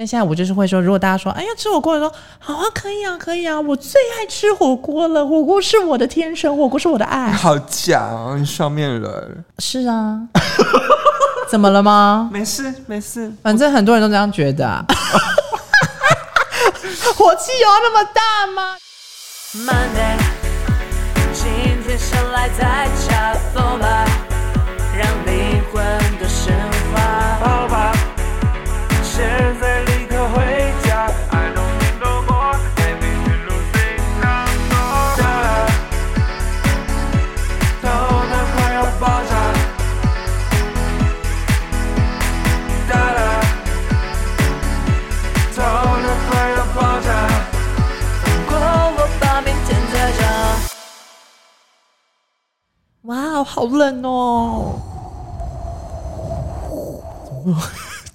[0.00, 7.30] 但现在我就是会说，如果大家说，哎呀，吃火锅的时候，好啊，可以啊，可以啊，我最爱吃火锅了，火锅是我的天生，火锅是我的爱。
[7.32, 9.44] 好假啊，你上面人。
[9.58, 10.18] 是啊。
[11.50, 12.30] 怎么了吗？
[12.32, 14.82] 没事没事，反正很多人都这样觉得啊。
[17.14, 18.78] 火气有那么大吗
[19.52, 20.16] ？Monday，
[21.34, 21.44] 今
[21.86, 24.06] 天想来再加风吧，
[24.96, 25.06] 让
[53.40, 54.78] 哇，好冷哦！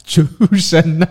[0.05, 0.23] 出
[0.55, 1.07] 声呢？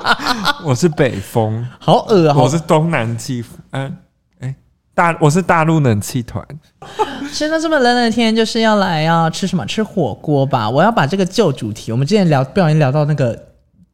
[0.64, 2.36] 我是北风，好恶啊！
[2.38, 3.94] 我是东南气，嗯，
[4.40, 4.54] 哎，
[4.94, 6.42] 大我是大陆冷气团。
[7.30, 9.66] 现在这么冷的天，就是要来要吃什么？
[9.66, 10.70] 吃火锅吧！
[10.70, 13.38] 我要把这个旧主题，我们之前聊不小心聊到那个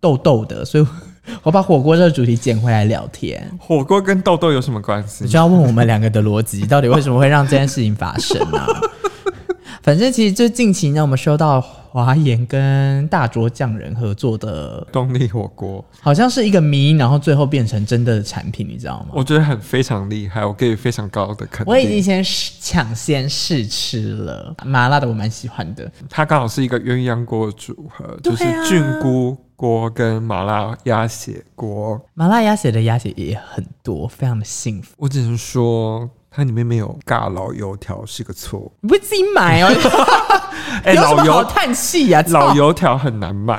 [0.01, 0.87] 痘痘的，所以
[1.43, 3.51] 我把火锅这个主题捡回来聊天。
[3.59, 5.25] 火锅跟痘痘有什么关系？
[5.25, 8.67] 你就要问我们两个的逻辑，到底为什么会让这件事情发生呢、啊？
[9.87, 19.11] 反正其实就近期呢，我们收到华研跟大卓匠人合作的动力火锅，好像是一个谜，然后最后变成真的产品，你知道吗？
[19.13, 21.73] 我觉得很非常厉害，我给予非常高的肯定。
[21.73, 22.21] 我已经先
[22.61, 25.89] 抢先试吃了麻辣的，我蛮喜欢的。
[26.11, 32.05] 它刚好是一个鸳鸯锅组合，就是菌菇锅跟麻辣鸭血锅。
[32.15, 34.97] 麻辣鸭血的鸭血也很多，非常的幸福。
[34.99, 36.11] 我只能说。
[36.37, 39.69] 它里面没有尬老油条是个错，你不会自己买哦？
[40.85, 42.23] 欸、 有什么好叹气呀？
[42.29, 43.59] 老油条很难买。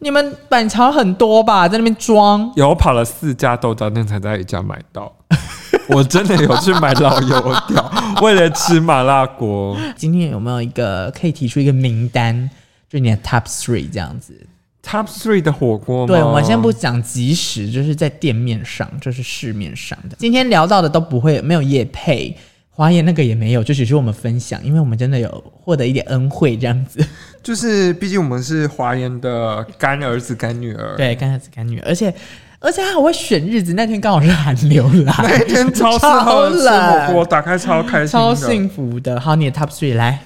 [0.00, 2.52] 你们板桥很多吧，在那边装。
[2.56, 5.10] 有跑了四家豆浆店才在一家买到。
[5.88, 9.74] 我真的有去买老油条，为了吃麻辣锅。
[9.96, 12.50] 今天有没有一个可以提出一个名单，
[12.86, 14.46] 就你的 top three 这样子
[14.86, 20.16] ？Top three 的火锅，对，我们先不讲即时，就是在店面上，就是市面上的。
[20.18, 22.36] 今天聊到的都不会没有夜配，
[22.70, 27.04] 华研那个也没有，就只是我们分享，因为我们真的有获得一点恩惠这样子。
[27.42, 32.14] 就是毕竟我们是华研的干儿子干女儿，对，干儿子干女儿，而且
[32.58, 39.18] 而且他还会选日子，那天刚好是寒流来， 那天超适合吃火锅，打开超开心，超幸福的。
[39.18, 40.20] 好，你的 Top three 来。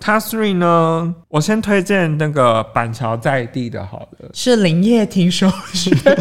[0.00, 1.14] Top three 呢？
[1.28, 6.00] 我先推荐那个板桥在地的，好了，是林业听说是吗？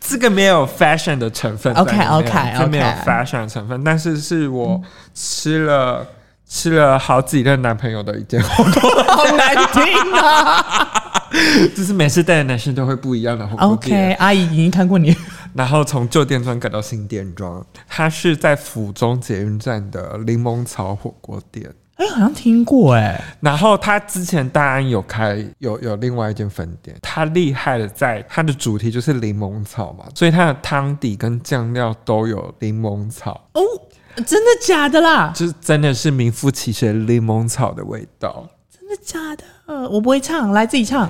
[0.00, 4.80] 这个没有 fashion 的成分，OK OK OK，没有 fashion 的成分，但是是我
[5.14, 6.06] 吃了、嗯、
[6.46, 9.82] 吃了好几任男朋友的一件火锅， 好难听
[10.20, 10.90] 啊！
[11.74, 13.68] 就是每次带的男生都会不一样的火锅。
[13.68, 15.16] OK，阿姨已经看过你，
[15.54, 21.72] 然后从旧店庄改到新店装，它是在府中捷运站的柠檬草火锅店。
[21.96, 23.22] 哎，好像听过哎。
[23.40, 33.48] 然后他之前大安有开有有另外一间分店，他厉害的在它的主题就是柠檬草嘛，所以它的汤底跟酱料都有柠檬草。
[33.52, 33.62] 哦，
[34.26, 35.32] 真的假的啦？
[35.36, 38.48] 就是真的是名副其实的柠檬草的味道。
[38.76, 39.44] 真的假的？
[39.88, 41.08] 我不会唱，来自己唱。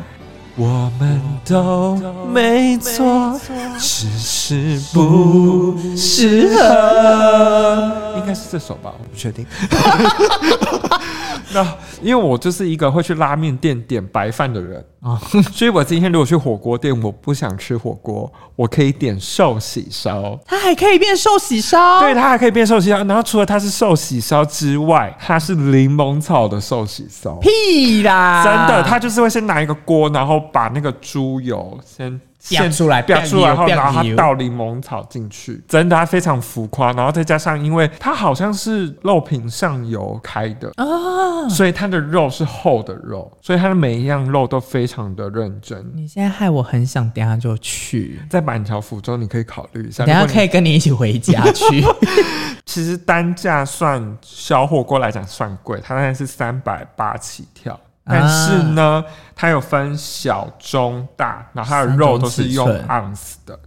[0.57, 1.97] 我们都
[2.33, 3.41] 没错，
[3.79, 8.15] 只是不适合。
[8.19, 9.45] 应该是这首吧，我不确定。
[11.55, 15.17] 那因为我就是一个会去拉面店点白饭的人啊，
[15.53, 20.39] 所以我今天如果去火锅店，我不想吃火锅，我可以点寿喜烧。
[20.47, 22.01] 它还可以变寿喜烧？
[22.01, 22.97] 对，它还可以变寿喜烧。
[23.05, 27.37] 然后除了它是寿喜烧之外，它是柠檬草的寿喜烧。
[27.37, 28.43] 屁啦！
[28.45, 32.21] 真的，他就是会先拿一个锅，然后把那个猪油先。
[32.44, 36.93] 现出来，表出来，然后然后他倒柠檬草进去，真的，它非常浮夸。
[36.93, 45.91] 然后再加上，因为它好像是肉品上游开的啊，所以它的肉是厚的肉，所以它的每一样肉都非常的认真。
[45.94, 48.20] 你现在害我很想，等下就去。
[48.29, 50.05] 在板桥福州，你可以考虑一下。
[50.05, 51.82] 等下可以跟你一起回家去。
[52.67, 57.79] 其实单价算小火锅来讲算贵，它大概是三百八起跳。
[58.05, 59.05] 但是呢，啊、
[59.35, 63.59] 它有分小、中、大，然后它的肉都是用盎司的。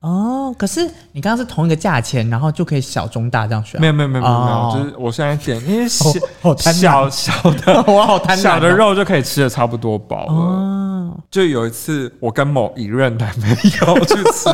[0.00, 3.80] 哦，可是你刚刚是同一个价钱，然后就可以小、中、大这样选？
[3.80, 6.08] 没有没有没有没有，哦、就是我现在点，因为小、
[6.42, 10.86] 哦、小小的 我好贪婪，小的肉就可以吃的差不多饱了。
[11.30, 14.48] 就有一次我跟某一任男朋友去吃，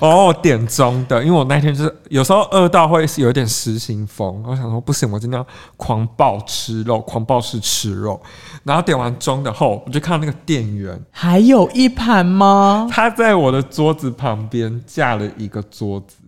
[0.00, 5.46] 然后我点中的，因为我那天就是有时候饿到会有点失心疯，我想说不行，我今天要
[5.76, 8.20] 狂暴吃肉，狂暴式吃肉。
[8.62, 12.88] 然后点完中的后，我就看到那个店员还有一盘吗？
[12.90, 16.18] 他在我的桌子旁边架了一个桌子。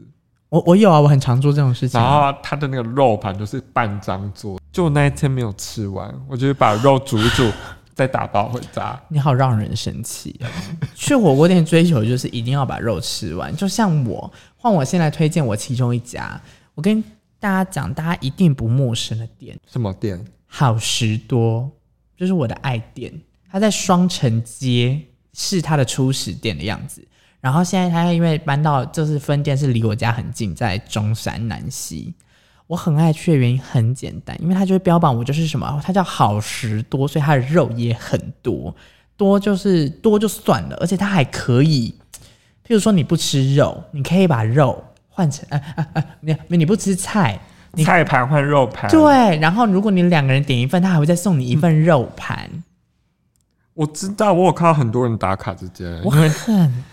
[0.48, 2.00] 我我有啊，我很常做这种事情。
[2.00, 7.48] 然后他的那个肉盘就是半张桌，就那一天没有吃完，我就把肉煮一煮，
[7.94, 9.00] 再打包回家。
[9.08, 10.40] 你好，让人生气。
[10.94, 13.54] 去火锅店追求就是一定要把肉吃完。
[13.54, 16.40] 就像我，换我先来推荐我其中一家，
[16.74, 17.02] 我跟
[17.38, 19.56] 大家讲，大家一定不陌生的店。
[19.70, 20.24] 什么店？
[20.46, 21.70] 好食多，
[22.16, 23.12] 就是我的爱店。
[23.50, 25.00] 它在双城街，
[25.32, 27.06] 是它的初始店的样子。
[27.46, 32.12] 然后现在他因为搬到，就是分店是离我家很近，在中山南西。
[32.66, 38.74] 我很爱去的原因很简单，因为它就会标榜我就是什么，它叫好食多，所以它的肉也很多，
[39.16, 41.94] 多就是多就算了，而且它还可以，
[42.66, 46.18] 譬如说你不吃肉，你可以把肉换成，哎哎哎，
[46.48, 47.38] 你你不吃菜，
[47.74, 52.50] 你菜盘换肉盘，对，然后如果你两个人点一份，他还会再送你一份肉盘。
[52.52, 52.64] 嗯
[53.76, 56.32] 我知道，我有看到很多人打卡这间，我很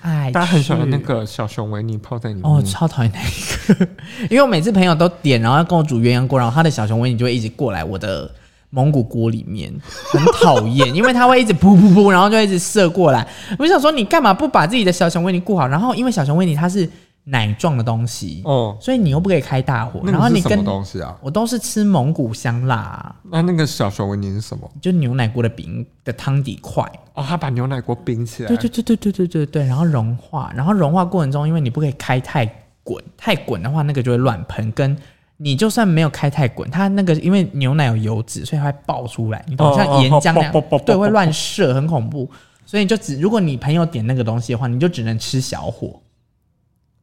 [0.01, 2.43] 爱，大家很喜欢那个小熊维尼泡在里面。
[2.43, 3.87] 哦，超讨厌那一个，
[4.29, 8.29] 因为我每次朋友都点，然后要跟我煮鸳鸯锅，然后他的小熊维尼就会一直过来我的
[8.69, 9.73] 蒙古锅里面，
[10.11, 13.25] 很讨厌，因为他会一直噗噗噗，然后就一直射过来。
[13.57, 15.65] 我就想说，你干嘛不把自己的小熊维尼顾好？
[15.65, 16.89] 然后因为小熊维尼它是。
[17.25, 23.15] 奶状的东西，哦，所以你又不可以开大火，然后你跟东西啊，我都是吃蒙古香辣、啊。
[23.31, 24.69] 那那个小熊维尼是什么？
[24.81, 26.83] 就牛奶锅的饼的汤底块。
[27.13, 28.47] 哦，他把牛奶锅冰起来。
[28.49, 32.45] 对对对对对对对对，然后融化，然后融化过程中，因为你不可以开太
[32.83, 34.69] 滚，太滚的话那个就会乱喷。
[34.73, 34.97] 跟
[35.37, 42.29] 你就算没有开太滚，它那个因为牛奶有油脂，所以它会爆出来，你懂像岩浆那样，对，会乱射，很恐怖。
[42.65, 45.99] 所以你就只如果你朋友点那个东西的话，你就只能吃小火。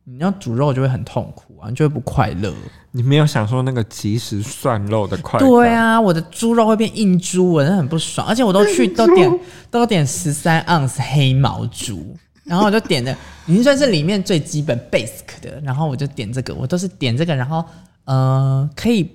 [0.04, 2.52] 你要煮肉就会很痛苦啊，你就会不快乐。
[2.90, 5.46] 你没有享受那个即时涮肉的快乐。
[5.46, 8.26] 对啊，我的猪肉会变硬猪，我真的很不爽。
[8.26, 13.16] 而且我都去都点都点十三盎司黑毛猪，然后我就点的
[13.46, 17.64] 已经算是里面最基本 basic 的，然后我就点这个，我都是点这个，然后
[18.06, 19.08] 呃可以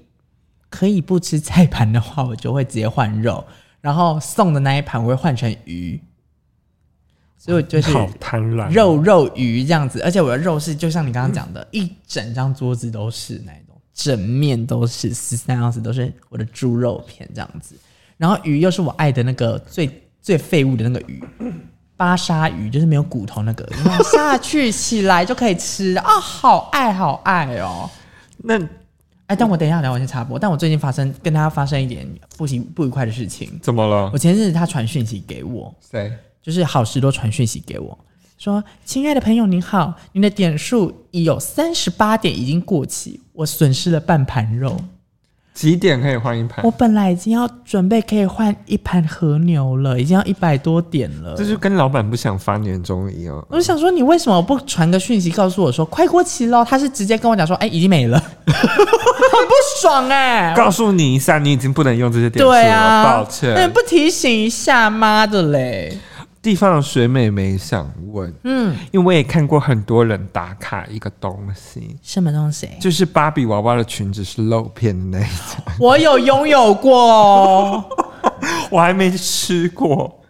[0.70, 3.44] 可以不吃菜盘的话，我就会直接换肉，
[3.82, 6.00] 然后送的那一盘我会换成鱼。
[7.38, 17.76] 所以就是好贪婪，肉肉鱼这样子，而且我的肉是就像你刚刚讲的，嗯、一整张桌子都是那种，整面都是十三盎司都是我的猪肉片这样子，
[18.18, 19.90] 然后鱼又是我爱的那个最
[20.22, 21.24] 最废物的那个鱼，
[21.96, 23.70] 巴沙鱼就是没有骨头那个，
[24.12, 27.90] 下去起来就可以吃啊，好爱好爱哦。
[28.38, 28.60] 那
[29.28, 30.38] 哎，但我等一下，等我先插播。
[30.38, 32.08] 但我最近发生跟他发生一点
[32.38, 34.10] 不行不愉快的事情，怎么了？
[34.14, 36.12] 我前阵子他传讯息给我，谁？
[36.46, 37.98] 就是好事多传讯息给我，
[38.38, 44.78] 说：“亲爱的朋友您好，您的点数已有三十八点已经过期，我损失了半盘肉。
[45.56, 46.64] 几点可以换一盘？
[46.66, 51.34] 我本来已经要准备可以换一盘和牛了，已经要一百多点了。
[51.36, 53.44] 这就跟老板不想发年终一样。
[53.50, 56.64] 我就想说，你为什么不传个讯息告诉我说快过期了？
[56.64, 58.54] 他是直接跟我讲说，哎， 已经没了， 很
[59.48, 60.56] 不爽哎、欸！
[60.56, 63.54] 告诉你一下，你已经不能用这些点数了，对啊、抱歉。
[63.56, 65.98] 那不提醒一下，妈的嘞！”
[66.46, 72.70] 地方的水美眉想问，嗯，因为我也看过很多人打卡一个东西，什么东西？
[72.80, 75.74] 就是芭比娃娃的裙子是露片的那一种。
[75.80, 77.84] 我有拥有过，
[78.70, 80.24] 我还没吃过。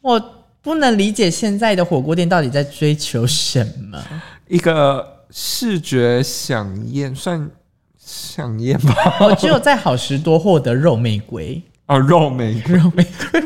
[0.00, 0.20] 我
[0.60, 4.02] 不能理解现在的火锅店到底在追求什么？
[4.48, 7.48] 一个视觉想宴，算
[7.96, 8.94] 想宴吧？
[9.20, 13.40] 我只有在好食多获得肉玫瑰哦，肉玫瑰，肉玫瑰。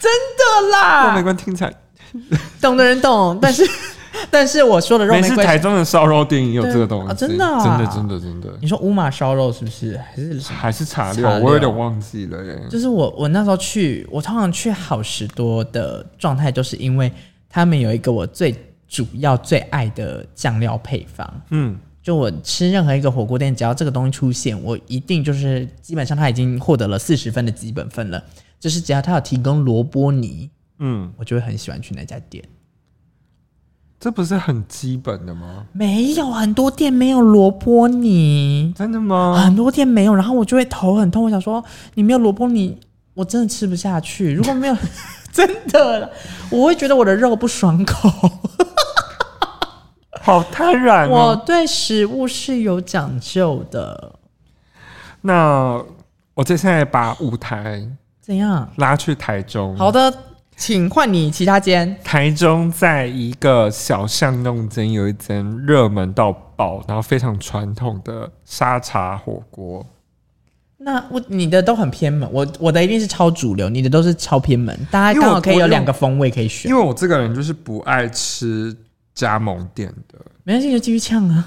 [0.00, 1.74] 真的啦，肉玫瑰听起来，
[2.60, 3.62] 懂的人懂，但是
[4.30, 8.58] 但是我说的肉玫瑰台中的烧肉店也有这个东西，哦、真的、啊、真的真的真的。
[8.60, 9.96] 你说乌马烧肉是不是？
[9.98, 11.28] 还是还是茶六？
[11.28, 12.60] 我有点忘记了耶。
[12.68, 17.12] 就是我我那时候去，我通常去好食多的状态，就是因为
[17.48, 18.54] 他们有一个我最
[18.88, 21.42] 主要最爱的酱料配方。
[21.50, 28.22] 嗯，就我吃任何一个火锅店，只要这个东西出现，我一定就是基本上他已经获得了四十分的基本分了。
[28.60, 32.44] 就是只要他有提供萝卜泥，嗯，我就会很喜欢去那家店。
[33.98, 35.66] 这不是很基本的吗？
[35.72, 39.42] 没有，很多店没有萝卜泥，真的吗？
[39.44, 41.24] 很多店没有，然后我就会头很痛。
[41.24, 41.62] 我想说，
[41.94, 42.78] 你没有萝卜泥，
[43.14, 44.32] 我真的吃不下去。
[44.32, 44.76] 如果没有，
[45.32, 46.10] 真的，
[46.50, 48.08] 我会觉得我的肉不爽口。
[50.22, 51.10] 好贪婪哦！
[51.10, 54.18] 我对食物是有讲究的。
[55.22, 55.82] 那
[56.34, 57.86] 我接下来把舞台。
[58.20, 58.70] 怎样？
[58.76, 59.76] 拉去台中？
[59.76, 60.12] 好的，
[60.56, 61.96] 请换你其他间。
[62.04, 69.84] 台中在一个小巷弄间有一间热门到爆，然后非常传统的沙茶火锅。
[70.82, 74.78] 那我你的都很偏门，我我的一定是超主流，你的都是超偏门。
[74.90, 76.70] 大家刚好可以有两个风味可以选。
[76.70, 78.74] 因为我这个人就是不爱吃
[79.14, 81.46] 加盟店的，没关系就继续呛啊。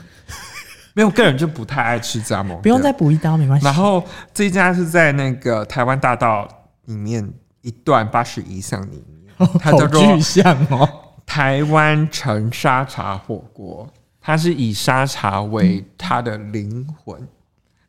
[0.93, 3.65] 没有，个人就不太爱吃加盟，不用再补一刀没关系。
[3.65, 6.47] 然后这一家是在那个台湾大道
[6.85, 10.87] 里面一段八十一巷里面，它叫做巨像哦，
[11.25, 13.87] 台湾城沙茶火锅，
[14.19, 17.19] 它是以沙茶为它的灵魂。
[17.19, 17.27] 嗯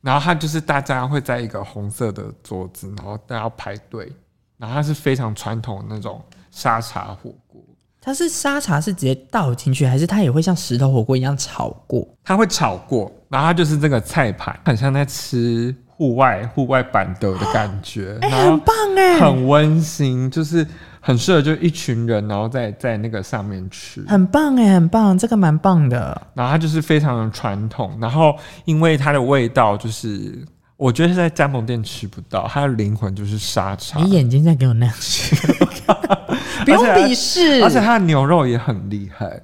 [0.05, 4.13] 然后它就是大家会在一个红色的桌子，然后大家排队，
[4.59, 7.59] 然后它是非常传统的那种沙茶火锅。
[8.03, 12.07] 它是沙茶是直接倒进去，还是它也会像石头火锅一样炒过？
[12.23, 20.67] 它会炒过，然后它就是这个菜盘，很像在吃户外户外版的的感觉，哎、欸，很棒哎，很温馨，就是。
[21.07, 26.19] 很适合就一群人，然后在在那个上面吃，很棒哎，很棒，这个蛮棒的。
[26.33, 28.35] 然后它就是非常的传统，然后
[28.65, 30.43] 因为它的味道就是，
[30.79, 34.01] 我觉得是在加盟店吃不到，它的灵魂就是沙茶。
[34.01, 35.37] 你眼睛在给我那样吃，
[36.65, 37.63] 不用鄙视。
[37.63, 39.43] 而且它的牛肉也很厉害。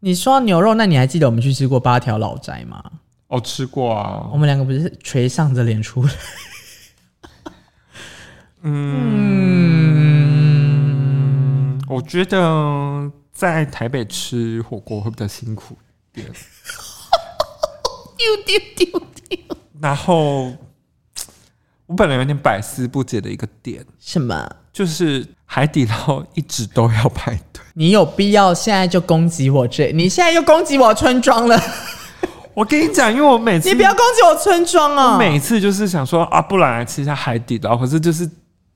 [0.00, 2.82] 你说牛肉，那你还记得我们去吃过八条老宅吗？
[3.32, 4.28] 哦，吃过啊。
[4.30, 6.10] 我们两个不是垂丧着脸出来。
[8.60, 9.32] 嗯。
[11.88, 15.78] 我觉得在台北吃火锅会比较辛苦
[16.12, 16.30] 一点。
[18.18, 19.38] 丢丢丢丢。
[19.80, 20.52] 然后
[21.86, 24.56] 我本来有点百思不解的一个点，什么？
[24.74, 27.62] 就是海底捞一直都要排队。
[27.72, 29.90] 你有必要现在就攻击我这？
[29.92, 31.58] 你现在又攻击我村庄了？
[32.54, 35.12] 我跟你讲，因为我每次你不要攻击我村庄啊！
[35.12, 38.28] 我每次就是想说啊，不然来吃一下海底捞，可是就是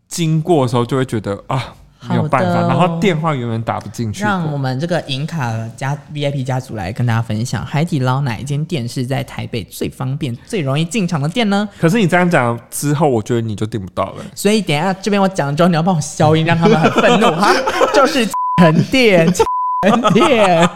[0.08, 1.74] 经过的时候就会觉得啊。
[2.08, 4.22] 没有办法，然后电话永远打不进去。
[4.22, 11.68] 让我们这个银卡加 VIP 家族来跟大家分享，海底捞哪一间店是在台北最方便、最容易进场的店呢？
[11.80, 14.24] 可是你这样讲之后，我觉得你就订不到了。
[14.36, 17.52] 所以等一下这边我讲了之后，你要帮我消音，让他们很愤怒哈。
[17.92, 18.24] 就是
[18.60, 20.70] 沉淀， 沉淀，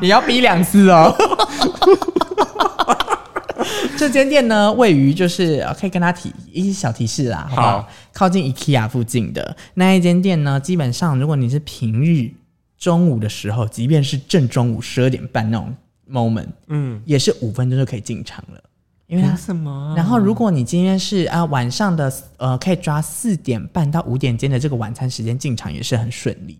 [0.00, 1.12] 你要逼两次哦。
[3.98, 7.82] 这间店呢，位于就是可以跟他提一些小提示啦，好不好？
[7.82, 12.30] 好，靠近 IKEA 附近的那一间店呢，基本上如果你是平日
[12.78, 15.74] 中午的时候，即便是正中午十二点半那种
[16.08, 18.62] moment，嗯，也是五分钟就可以进场了。
[19.06, 19.94] 因为它什么？
[19.96, 26.58] 然后如果你今天是啊晚上的呃，可以抓四点半到五点间的这个晚餐时间进场也是很顺利。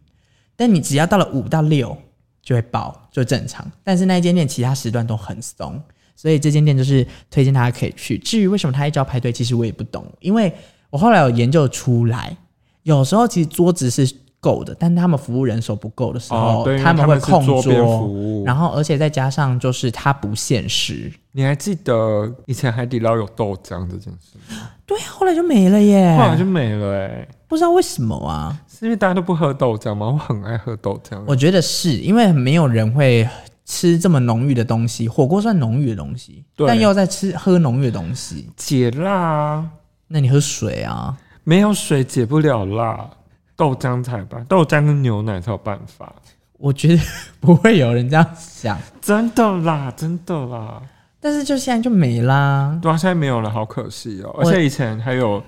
[0.57, 1.97] 但你只要到了五到六
[2.43, 3.71] 就会爆，就正常。
[3.85, 5.81] 但是那一间店其他时段都很松。
[6.21, 8.19] 所以这间店就是推荐大家可以去。
[8.19, 10.05] 至于为什么他一直要排队，其实我也不懂。
[10.19, 10.53] 因为
[10.91, 12.37] 我后来有研究出来，
[12.83, 21.13] 有时候其实桌子是够的，但他们服务人手不够的时候，哦、他们会空桌，桌然后而且再加上就是它不限时。
[21.31, 24.71] 你还记得以前海底捞有豆浆这件事吗？
[24.85, 26.17] 对，后来就没了耶。
[26.17, 28.61] 后来就没了哎，不知道为什么啊？
[28.67, 30.07] 是因为大家都不喝豆浆吗？
[30.09, 31.23] 我很爱喝豆浆。
[31.29, 33.29] 我觉得是因为没有人会。
[33.71, 39.71] 吃这么浓郁的东西，火锅算浓郁的东西，但又在吃喝浓郁的东西，解辣啊。
[40.07, 41.15] 那你喝水啊？
[41.45, 43.11] 没有水解不了辣，
[43.55, 46.11] 豆浆才吧，豆浆跟牛奶才有办法。
[46.55, 47.03] 我觉得
[47.41, 50.81] 不会有人这样想，真的啦，真的啦。
[51.21, 54.35] 但是就现在就没啦，对啊，现在没有了，好可惜哦。
[54.39, 55.45] 而且以前还有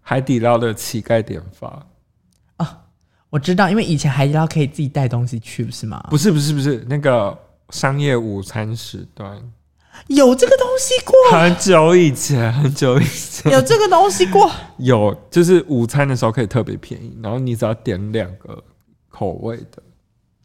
[0.00, 1.86] 海底捞的乞丐点法。
[2.56, 2.78] 啊，
[3.30, 6.04] 我知道，因为以前海底捞可以自己带东西去，不是吗？
[6.10, 7.38] 不是，不是，不是那个。
[7.72, 9.36] 商业午餐时段
[10.06, 11.38] 有这个东西过？
[11.38, 14.50] 很久以前，很久以前 有这个东西过。
[14.76, 18.62] 有，就是午餐的时候可以特别便宜，然后你只要点两个
[19.08, 19.82] 口味的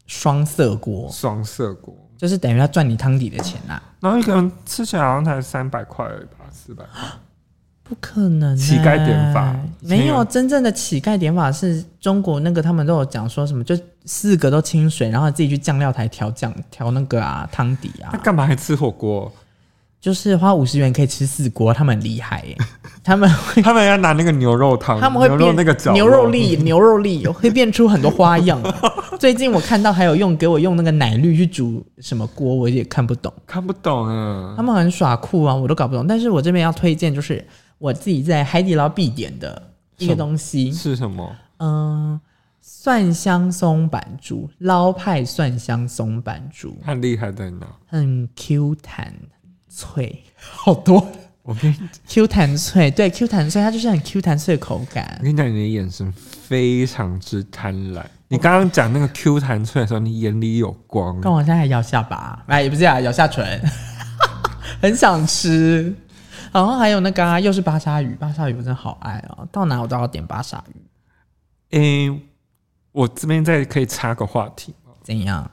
[0.06, 3.82] 双色锅，双色锅就是等于要赚你汤底的钱呐、啊。
[4.00, 7.08] 然后一个人吃起来好像才三百块吧，四百块。
[7.82, 13.74] 不可能、欸，乞丐点法没有真正的乞丐点法，是中国那个他们都有讲说什么，就
[14.08, 18.08] 四个都清水，然后自己去酱料台调酱调那个啊汤底啊。
[18.10, 19.30] 他干嘛还吃火锅？
[20.00, 22.66] 就是花五十元可以吃四锅，他们很厉害耶、欸。
[23.04, 28.60] 他们会他们要拿那个牛肉汤，他们会变那个牛肉粒，牛肉粒会变出很多花样。
[29.20, 34.54] 最近我看到还有用给我用那个奶绿去煮什么锅，我也看不懂，看不懂啊。
[34.56, 36.06] 他们很耍酷啊，我都搞不懂。
[36.06, 37.44] 但是我这边要推荐就是。
[37.80, 41.30] 我自己在海底捞必点的一个东西是什么？
[41.58, 42.20] 嗯，
[42.70, 49.10] 蒜香松板猪，捞派蒜香松板猪，很厉害在哪，很 Q 弹
[49.70, 51.10] 脆，好多。
[51.42, 55.16] 我跟你 Q 弹脆，对 Q 弹脆，它就是很 Q 弹脆的口感。
[55.20, 58.04] 我跟你讲，你的眼神非常之贪婪。
[58.28, 61.18] 你刚刚讲那个 Q 弹脆的时候，你眼里有光。
[61.22, 63.62] 跟我现在还咬下巴，哎，也不是啊，咬下唇，
[64.82, 65.94] 很想吃。
[66.52, 70.76] 然后还有那个、啊，又是巴沙鱼，巴沙鱼我真的好爱哦，到哪我都要点巴沙鱼。
[71.70, 72.22] 诶、欸，
[72.92, 74.92] 我这边再可以插个话题吗？
[75.02, 75.50] 怎样？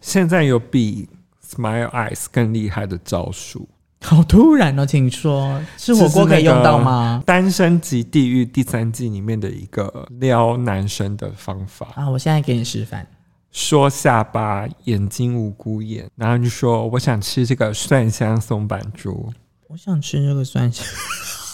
[0.00, 1.08] 现在有比
[1.46, 3.68] Smile Eyes 更厉害的招数？
[4.04, 7.20] 好突然哦，请说，吃火锅可以用到吗？
[7.24, 12.10] 《单身即地狱》第三季里面的一个撩男生的方法啊！
[12.10, 13.06] 我现在给你示范：
[13.52, 19.32] 说下巴，眼睛无辜眼，然后就说我想吃这个蒜香松板猪。
[19.68, 20.84] 我想吃这个蒜香。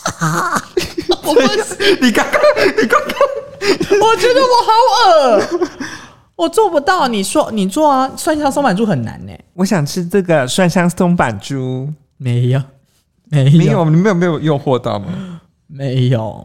[1.25, 2.41] 我不是你刚刚，
[2.77, 3.13] 你刚刚，
[4.01, 5.69] 我觉得我好恶，
[6.37, 7.07] 我做不到。
[7.09, 9.33] 你说你做啊，蒜香松板猪很难呢。
[9.55, 11.93] 我想吃这个蒜香松板猪。
[12.17, 12.63] 没有，
[13.31, 15.41] 没有，没有，你没有没有诱惑到吗？
[15.67, 16.45] 没有，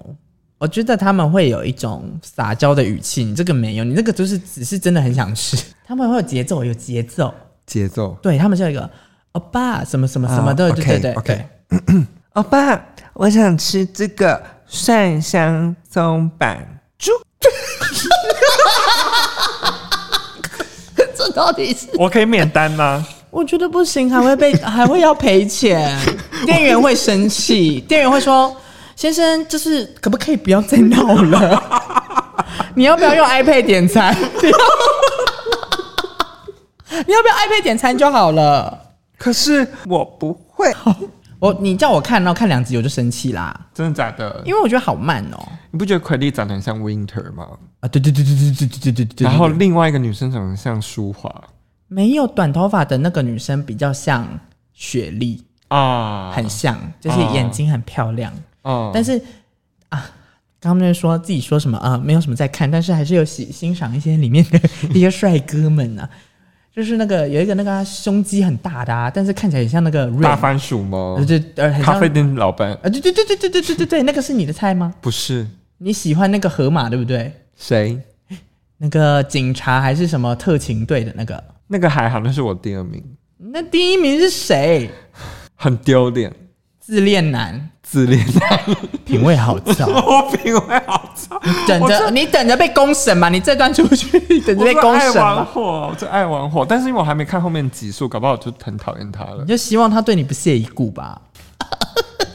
[0.58, 5.58] 我觉得他们会有一种撒娇的语气，你这个没有，你这个就是只是真的很想吃。
[5.86, 7.34] 他们会有节奏，有节奏，
[7.66, 8.88] 节奏，对他们是有一个
[9.32, 11.46] 欧巴什么什么什么的，对对对对。
[12.34, 12.76] 欧巴，
[13.14, 17.12] 我想吃这个蒜香松板猪。
[21.16, 21.88] 这到底是？
[21.94, 23.06] 我可以免单吗？
[23.30, 25.96] 我觉得不行，还会被 还会要赔钱，
[26.46, 28.56] 店员会生气，店员会说
[28.96, 31.62] ：“先生，就是可不可以不要再闹了？
[32.76, 34.16] 你要不要用 iPad 点餐？
[37.06, 38.80] 你要不要 iPad 点餐就好了？”
[39.18, 40.74] 可是我不会，
[41.44, 44.42] 我你叫我看，然后看两集我就生气啦，真的假的？
[44.46, 45.46] 因为我觉得好慢哦。
[45.72, 47.46] 你不觉得奎丽长得很像 Winter 吗？
[47.82, 49.28] 啊，对对对对对对对对对。
[49.28, 51.30] 然后另外一个女生长得像舒华。
[51.90, 54.26] 没有短头发的那个女生比较像
[54.72, 58.32] 雪莉啊，很像，就是眼睛很漂亮。
[58.62, 59.22] 哦、啊，但是
[59.90, 60.10] 啊，
[60.62, 64.58] 刚刚那说自己说什么啊，没有什么在看，但是还是有喜欣赏一些里面的
[64.96, 66.10] 一些帅哥们啊。
[66.76, 71.16] 就是那个有一个那个胸肌很大的啊，但是看起来很像那个大番薯吗？
[71.18, 74.94] 对对，呃，咖啡店老板啊，对对对对对对对对对，那个是你的菜吗？
[75.00, 75.46] 不是，
[75.78, 77.32] 你喜欢那个河马对不对？
[77.56, 78.00] 谁？
[78.80, 81.42] 那个警察还是什么特勤队的那个？
[81.68, 83.02] 那个还好，那是我第二名。
[83.38, 84.90] 那第一名是谁？
[85.56, 86.34] 很丢脸，
[86.80, 88.60] 自恋男，自恋男，
[89.06, 89.86] 品味好差。
[89.86, 91.40] 我品味好差。
[91.68, 93.30] 等着你等着被公审嘛？
[93.30, 96.66] 你这段出去等着被公审玩火，我就爱玩火。
[96.68, 99.42] 但是因为我还没看后面集数，搞不好我就很讨厌他了。
[99.42, 101.22] 你就希望他对你不屑一顾吧？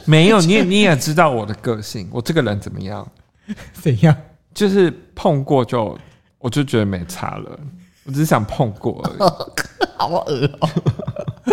[0.05, 3.05] 没有，你也你也知道我的个性，我这个人怎么样？
[3.73, 4.15] 怎样？
[4.53, 5.97] 就是碰过就
[6.37, 7.59] 我就觉得没差了。
[8.05, 9.29] 我只是想碰过而已，
[9.99, 10.69] 好恶哦，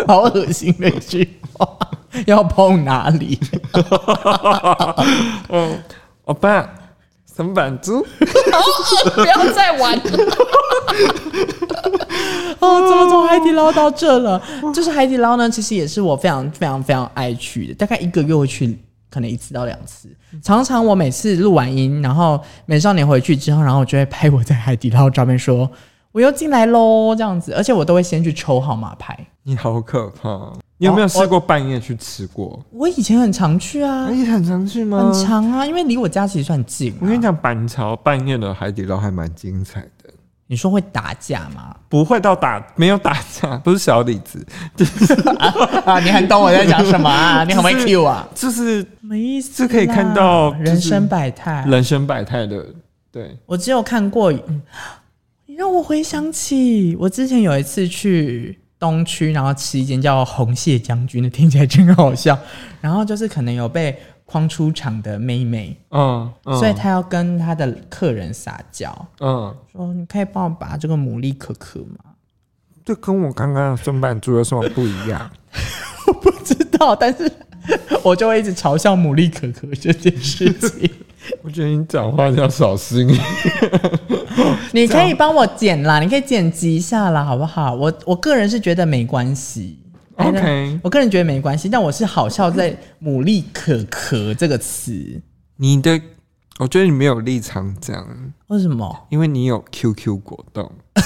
[0.06, 1.68] 好恶心的一句话，
[2.24, 3.38] 要碰哪里？
[5.48, 5.78] 嗯，
[6.26, 6.68] 欧巴，
[7.24, 8.04] 松板猪，
[9.14, 10.02] 不要再玩了。
[12.58, 14.42] 哦，怎么从海底捞到这了？
[14.74, 18.78] 就是海底捞呢，其实也是我非常非常非常爱去的，大概一个月会去
[19.10, 20.08] 可能一次到两次。
[20.42, 25.70] 常常我每次录完音，然后美少年回去之后，然后我就会拍我在海底捞照片说。
[26.12, 29.14] 我又进来喽，这样子，而且我都会先去抽号码牌。
[29.48, 30.52] 你好可怕！
[30.76, 32.60] 你有没有试过半夜去吃过？
[32.72, 34.10] 我，我以前很常去啊。
[34.10, 34.98] 你很常去吗？
[34.98, 36.98] 很常啊，因为离我家其实算近啊。
[37.00, 40.10] 我跟你讲，板桥半夜的海底捞还蛮精彩的。
[40.48, 41.76] 你说会打架吗？
[41.88, 44.44] 不会到打，没有打架， 不是小李子。
[45.86, 47.44] 啊，你很懂我在讲什么啊？
[47.46, 48.28] 你很会 Q 啊？
[48.34, 52.66] 就是没意思，就可以看到人生百态，人生百态的。
[53.12, 54.34] 对，我只有看过。
[55.56, 62.38] 让我回想起我之前有一次去东区，然后吃一间叫红蟹将军的，听起来真好笑。
[62.80, 71.96] 然后就是可能有被框出场的妹妹，嗯，嗯，所以她要跟她的客人撒娇，嗯，说你可以帮我把这个牡蛎可可吗？
[72.84, 75.30] 这跟我刚刚的松板猪有什么不一样？
[76.06, 77.30] 我不知道，但是
[78.04, 80.90] 我就会一直嘲笑牡蛎可可这件事情。
[81.42, 83.06] 我觉得你讲话要小心。
[84.72, 87.74] 你可以帮我剪啦，你可以剪辑一下啦，好不好？
[87.74, 89.78] 我我个人是觉得没关系。
[90.16, 92.70] OK，我个人觉得没关系，但我是好笑在
[93.02, 95.20] “牡蛎可可”这个词。
[95.56, 96.00] 你的，
[96.58, 98.32] 我觉得你没有立场讲。
[98.48, 99.06] 为什么？
[99.10, 100.72] 因为你有 QQ 果冻。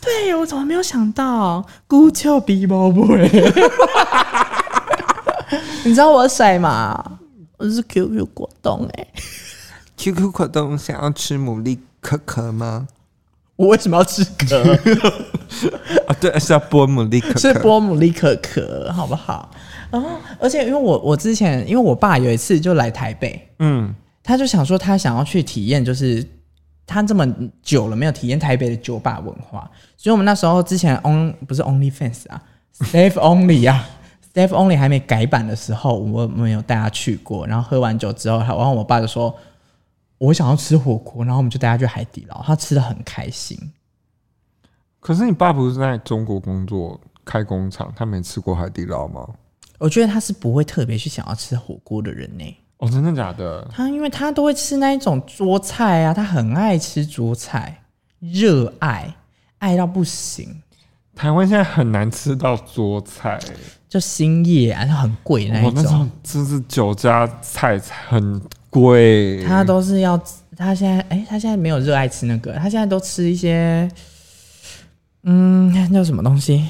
[0.00, 1.66] 对，我怎么没有想到？
[1.86, 3.52] 孤丘比宝贝。
[5.84, 7.18] 你知道我是谁吗？
[7.58, 9.06] 我是 QQ 果冻哎
[9.96, 12.86] ，QQ 果冻想要吃牡蛎可可吗？
[13.56, 14.60] 我为什么要吃壳？
[16.06, 19.50] 啊，对，是要剥牡蛎可可，是剥牡蛎可可，好不好？
[19.90, 23.92] 然后，而且因为我我之前因为我爸有一次就来台北，嗯，
[24.22, 26.24] 他就想说他想要去体验，就是
[26.86, 27.26] 他这么
[27.60, 32.40] 久了没有体验台北的酒吧文化，所以我们那时候之前 on 不是 Only Fans 啊
[32.78, 33.84] ，Safe Only 啊
[34.32, 39.36] ，Stay Only 还没改版的时候，我没有带他去过，然后喝完酒之后，然后我爸就说。
[40.18, 43.58] 我想要吃火锅，然后我们就带他去海底捞，他吃的很开心。
[45.00, 49.28] 可是你爸不是在中国工作开工厂，他没吃过海底捞吗？
[49.78, 52.56] 我觉得他是不会特别去想要吃火锅的人呢。
[52.76, 53.66] 哦，真的假的？
[53.72, 57.82] 他因为他都会吃那一种桌菜啊，他很爱吃桌菜，
[58.20, 59.12] 热爱
[59.58, 60.62] 爱到不行。
[61.16, 63.40] 台湾现在很难吃到桌菜，
[63.92, 67.78] 就兴业啊，很贵那一种，就是酒家菜
[68.08, 68.40] 很。
[68.70, 70.18] 贵，他都是要
[70.56, 73.86] 他现在哎、欸，他现在没有热爱吃那个，他现在都吃一些，
[75.24, 76.66] 嗯，那叫什么东西？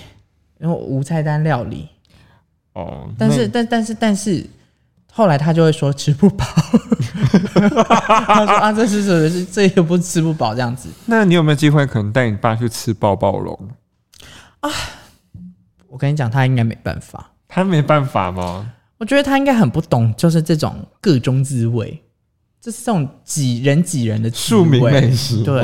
[0.59, 1.89] 然后无菜单料理。
[2.73, 4.45] 哦，但是但但是但是，
[5.13, 6.45] 后来他就会说吃不饱。
[8.27, 9.31] 他说啊，这是什么？
[9.31, 10.89] 是这又不是吃不饱这样子。
[11.07, 13.57] 那你有没有机会可能带你爸去吃爆爆龙？
[14.59, 14.69] 啊，
[15.93, 17.31] 我跟你讲，他应该没办法。
[17.47, 18.73] 他没办法吗？
[18.97, 22.03] 我觉得他应该很不懂，就是这种个中滋味，
[22.63, 25.45] 就是这种挤人挤人的庶民美食。
[25.45, 25.63] 对，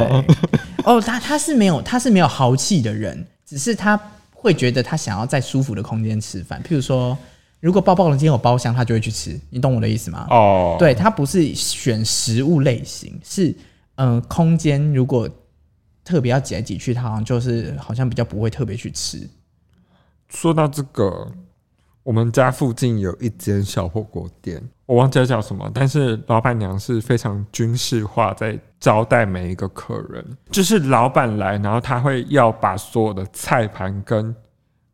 [0.84, 3.98] 哦，他他是没有，他是没有豪气的人，只是他
[4.30, 6.62] 会觉得他想要在舒服的空间吃饭。
[6.62, 7.16] 譬如说，
[7.60, 9.40] 如果抱抱龙今天有包厢，他就会去吃。
[9.48, 10.26] 你懂我的意思吗？
[10.28, 13.48] 哦，对，他不是选食物类型，是
[13.94, 15.26] 嗯、呃，空间如果
[16.04, 19.26] 特别要挤来挤去，他好像就是好像比较不会特别去吃。
[20.28, 21.26] 说到这个。
[22.04, 30.24] 我们家附近有一间小火锅店，我忘记叫什么，但是老板娘是非常军事化，在招待每一个客人。
[30.50, 34.34] 就是老板来，然后他会要把所有的菜盘跟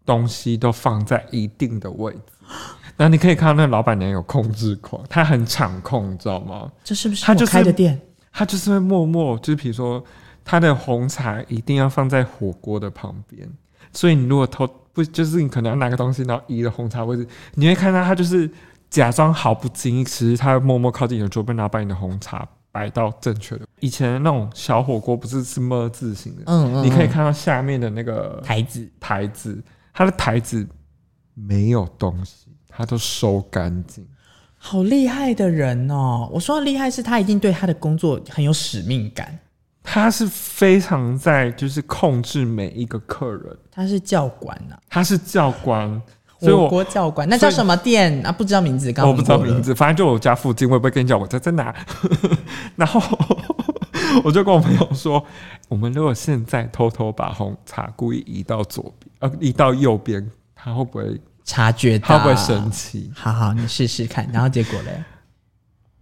[0.04, 2.32] 东西都放在一定的位置。
[2.96, 6.68] 然后你可以看到那个老板娘有控制狂，她很场控，你知道吗？
[6.82, 8.00] 这是不是他就开的店？
[8.32, 10.02] 她就是会默默，就是比如说
[10.44, 13.48] 她的红茶一定要放在火锅的旁边，
[13.94, 14.68] 所以你如果偷。
[14.94, 18.48] 不，就是你可能要拿个东西，然后移了红茶位置，你会看到他就是
[18.88, 23.66] 假装毫不经意，其实他默默靠近你的桌边，然后把你的红茶摆到正确的。
[23.80, 29.60] 以前那种小火锅不是是么字形的，嗯，嗯，你可以看到下面的那个台子，台子，
[29.92, 30.64] 它的台子
[31.34, 34.06] 没有东西，它都收干净。
[34.56, 36.30] 好厉害的人哦！
[36.32, 39.36] 我说的厉害是他一定对他的工作很有使命感。
[39.86, 46.02] 他是非常在就是控制每一个客人，他是教官呐、啊，他是教官，
[46.40, 48.32] 火锅教官，那叫什么店啊？
[48.32, 51.72] 不知道名字，刚刚我不知道名字，反正就我家附近，我也不会跟你讲我在 在哪。
[52.74, 53.00] 然后
[54.24, 55.24] 我就跟我朋友说，
[55.68, 62.08] 我们如果现在偷偷把红茶故意移到左边，呃，移到右边，他会不会察觉到？
[62.08, 63.10] 他会不会生气？
[63.14, 64.26] 好好，你试试看。
[64.32, 65.04] 然后结果嘞？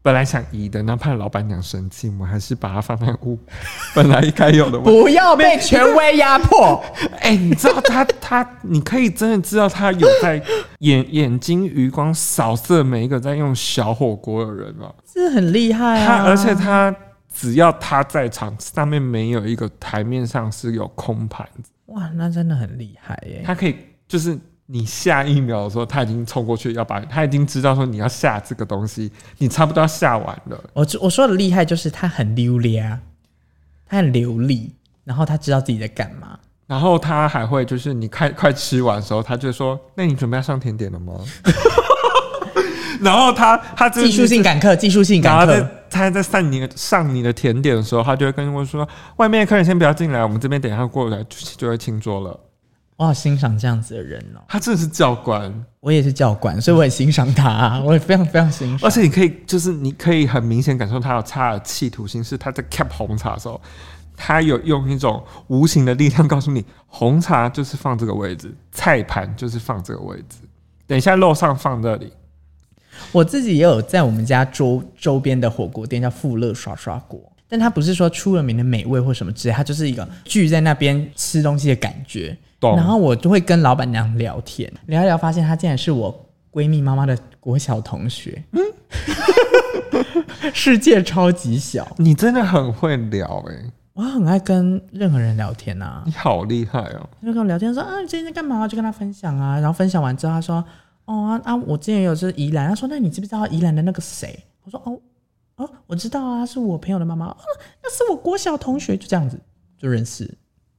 [0.03, 3.38] 本来想移的，然后怕老板娘生气，我们还是把它放在屋
[3.95, 4.91] 本来应该有的位置。
[4.91, 6.83] 不要被权威压迫。
[7.23, 10.43] 哎、欸，你知道他他，你可以真的知道他有在
[10.81, 14.93] 眼眼睛余光扫射每一个在用小火锅的人吗？
[15.07, 16.07] 这很厉害啊！
[16.07, 16.93] 他而且他
[17.33, 21.71] 只要他在场，上面没有一个台面上是有空盘子。
[21.87, 23.43] 哇，那真的很厉害耶！
[23.47, 23.77] 他可以
[24.09, 24.37] 就是。
[24.66, 30.59] 你下一秒的时候，他已经冲过去要把，他已经知道说你要下这个东西，你差不多要下完了。
[30.72, 32.98] 我我说的厉害就是他很流利啊，
[33.87, 34.72] 他很流利，
[35.05, 41.14] 然后他知道自己在干嘛，然后他还会就是你快快吃完的时候，他就说：“那你准备要上甜点了吗？”
[43.03, 52.38] 然后他他技术性赶客，技术性赶客，他在上你上你的甜点的时候，他就会跟我说：“外面的客人先不要进来，我们这边等一下过来就就会清桌了。”
[53.03, 58.88] 我好欣赏这样子的人哦、喔，他真的是教官，我也是教官，所以我很欣赏他、啊， 我也非常非常欣赏。
[58.88, 63.61] 而且你可以，就是你可以很明显感受他有他的企图心，是他在 cap 红茶的时候，
[64.17, 70.37] 他有用一种无形的力量告诉你，红茶就是放这个位置，菜盘就是放这个位置，
[70.87, 72.12] 等一下肉上放这里。
[73.11, 82.35] 我自己也有在我们家周周边的火锅店叫富乐刷刷锅，但他不是说出了名的美味或什么之类，他就是一个聚在那边吃东西的感觉。
[82.59, 88.43] 然后我就会跟老板娘聊天，聊一聊，发现她竟然是我闺蜜妈妈的国小同学。
[88.53, 88.62] 嗯，
[90.55, 93.71] 世界超级小，你真的很会聊哎、欸！
[93.93, 96.03] 我很爱跟任何人聊天呐、啊。
[96.07, 97.07] 你好厉害哦！
[97.23, 98.67] 就跟我聊天说啊，你最近在干嘛？
[98.67, 99.57] 就跟他分享啊。
[99.57, 100.65] 然后分享完之后，他说
[101.05, 102.67] 哦啊，啊，我之前有是宜兰。
[102.67, 104.43] 他说那你知不知道宜兰的那个谁？
[104.65, 104.99] 我说哦
[105.57, 107.27] 哦，我知道啊，是我朋友的妈妈。
[107.27, 107.37] 哦，
[107.83, 108.97] 那是我国小同学。
[108.97, 109.41] 就这样子。
[109.79, 110.25] 就认识，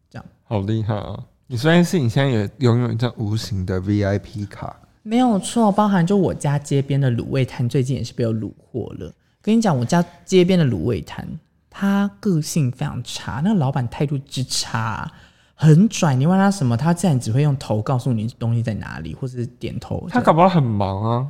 [0.10, 0.26] 这样。
[0.46, 1.20] 好厉害啊！
[1.48, 9.14] 你虽然是你现在也拥有一张无形的 VIP 卡，没有错，包含就我家街边的卤味摊，最近也是被我卤火了。
[9.42, 11.28] 跟你讲，我家街边的卤味摊，
[11.70, 15.12] 他个性非常差，那个老板态度之差，
[15.54, 16.16] 很拽。
[16.16, 20.08] 你问他什么，他竟然只会用头告诉你东西在哪里，或者是点头。
[20.10, 21.28] 他搞不好很忙啊。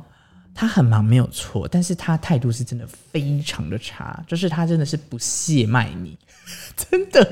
[0.54, 6.16] 他很忙没有错，但是他态度是真的非常的差，就是他真的是不屑卖你，
[6.76, 7.28] 真的，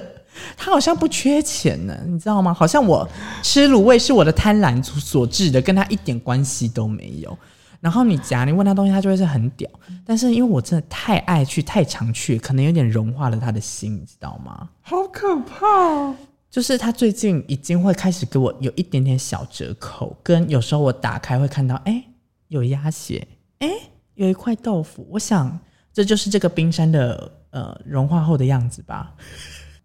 [0.57, 2.53] 他好像不缺钱呢，你知道吗？
[2.53, 3.09] 好像我
[3.43, 7.39] 吃卤味是我的贪婪所致的，跟他一点关系都没有。
[7.81, 9.69] 然后你夹，你问他东西，他就会是很屌，
[10.07, 14.69] 但是因为我真的太爱去，太常去，可能有点融化了他的心，你知道吗？
[14.83, 16.15] 好可怕！
[16.49, 22.05] 就是他最近已经会开始给我有一点点小折扣，跟有时候我打开会看到，哎。
[22.53, 23.27] 有鸭血，
[23.61, 23.69] 哎，
[24.15, 25.07] 有一块豆腐。
[25.11, 25.59] 我想
[25.91, 29.11] 这就是这个冰山的呃融化后的样子吧。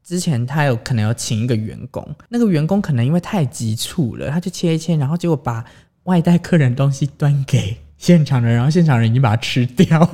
[0.04, 5.64] 之前他有可能要请一个员工，那个员工可能因为太急促了，他就切一切，然后结果把
[6.04, 10.12] 外带客人东西端给现场的人，然后现场人已经把它吃掉了。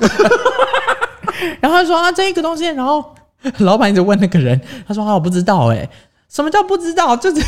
[1.59, 3.15] 然后他说啊，这一个东西，然后
[3.59, 5.89] 老板一直问那个人，他说啊，我不知道，哎，
[6.29, 7.17] 什么叫不知道？
[7.17, 7.43] 就是。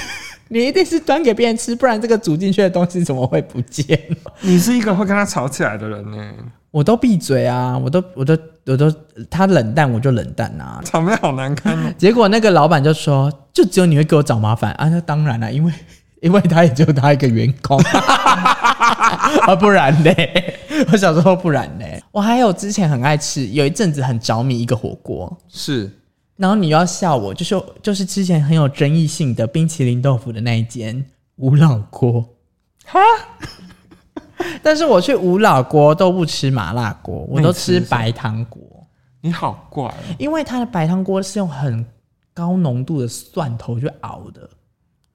[0.50, 4.00] 你一定是端给别人吃，不然这个煮进去的东西怎么会不见？
[4.42, 6.18] 你是一个会跟他吵起来的人呢？
[6.72, 8.94] 我都闭嘴啊，我都我都我都
[9.30, 11.78] 他冷淡我就冷淡啊，场面好难堪。
[11.98, 15.74] 结果那个老板就说：“就只有你会给我找麻烦啊！”那当然了，因为
[16.22, 17.80] 因为他也只有他一个员工
[19.48, 20.12] 啊，不然呢？
[20.92, 21.86] 我小时候不然呢？
[22.12, 25.90] 我还有之前很爱吃，有一阵子很着迷一个火锅是。
[26.38, 31.06] 然后你又要笑我，就是就是之前很有争议性的冰淇淋豆腐的那一间
[31.38, 32.36] 吴老锅，
[32.86, 33.00] 哈。
[34.62, 38.62] 但是我去吴老锅都不吃麻辣锅，我都吃白汤锅。
[39.22, 41.86] 你好怪哦，因为它的白汤锅是用很
[42.34, 44.50] 高浓度的蒜头去熬的，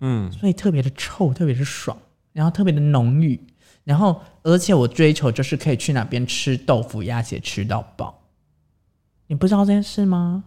[0.01, 1.97] 嗯，所以特别的臭，特别的爽，
[2.33, 3.39] 然后特别的浓郁，
[3.85, 8.23] 然后而且我追求就是可以去哪边吃豆腐鸭血吃到饱。
[9.27, 10.45] 你不知道这件事吗？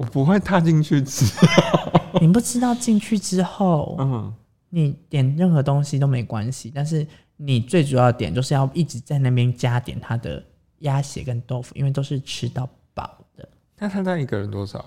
[0.00, 1.26] 我不会踏进去吃。
[2.22, 4.34] 你不知道进去之后，嗯，
[4.70, 10.42] 你点任何东西都没关系，但是你最主要的点就是要一直在那边加点它的
[10.78, 13.46] 鸭血跟豆腐，因为都是吃到饱的。
[13.78, 14.82] 那他那一个人多少？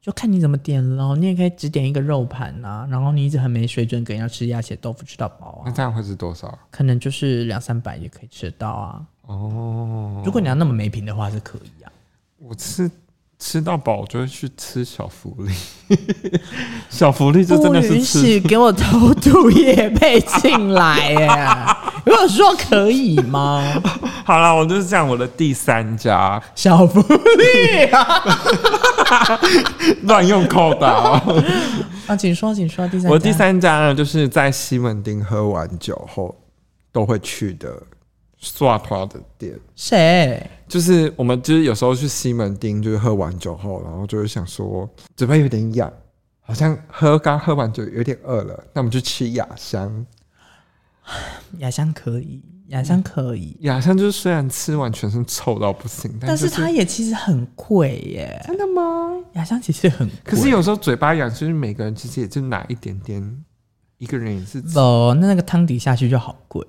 [0.00, 1.16] 就看你怎么点喽。
[1.16, 5.62] 你也可以只点一个肉盘啊，然后你一直很没水准，跟人家吃鸭血豆腐吃到饱啊。
[5.66, 6.56] 那这样会是多少？
[6.70, 9.04] 可能就是两三百也可以吃得到啊。
[9.22, 11.90] 哦，如果你要那么没品的话，是可以啊。
[12.38, 12.88] 我吃。
[13.38, 15.52] 吃到饱，我就会去吃小福利。
[16.88, 21.28] 小福利就真的是吃不允许给我偷渡夜配进来耶！
[22.04, 23.62] 如果说可以吗？
[24.24, 28.24] 好了，我就是讲我的第三家小福利啊，
[30.04, 30.88] 乱用扣打
[32.06, 32.16] 啊！
[32.16, 36.34] 请说，请说，第三我第三家呢，就是在西门町喝完酒后
[36.92, 37.82] 都会去的。
[38.38, 40.48] 刷团的店，谁？
[40.68, 45.92] 就是我们，就是有时候去西门町，就是喝完酒后，然后就会想说嘴巴有点痒，
[46.40, 50.06] 好像喝刚喝完酒有点饿了，那我们就吃雅香。
[51.58, 58.42] 雅香可以，雅香可以，雅香就是虽然吃完全身臭到不行，但是它也其实很贵耶。
[58.44, 59.12] 真的吗？
[59.34, 63.44] 雅香其实很贵，可是有时候嘴巴痒，就是每个人其实也就拿一点点，
[63.98, 66.66] 一个人也是哦，那那个汤底下去就好贵。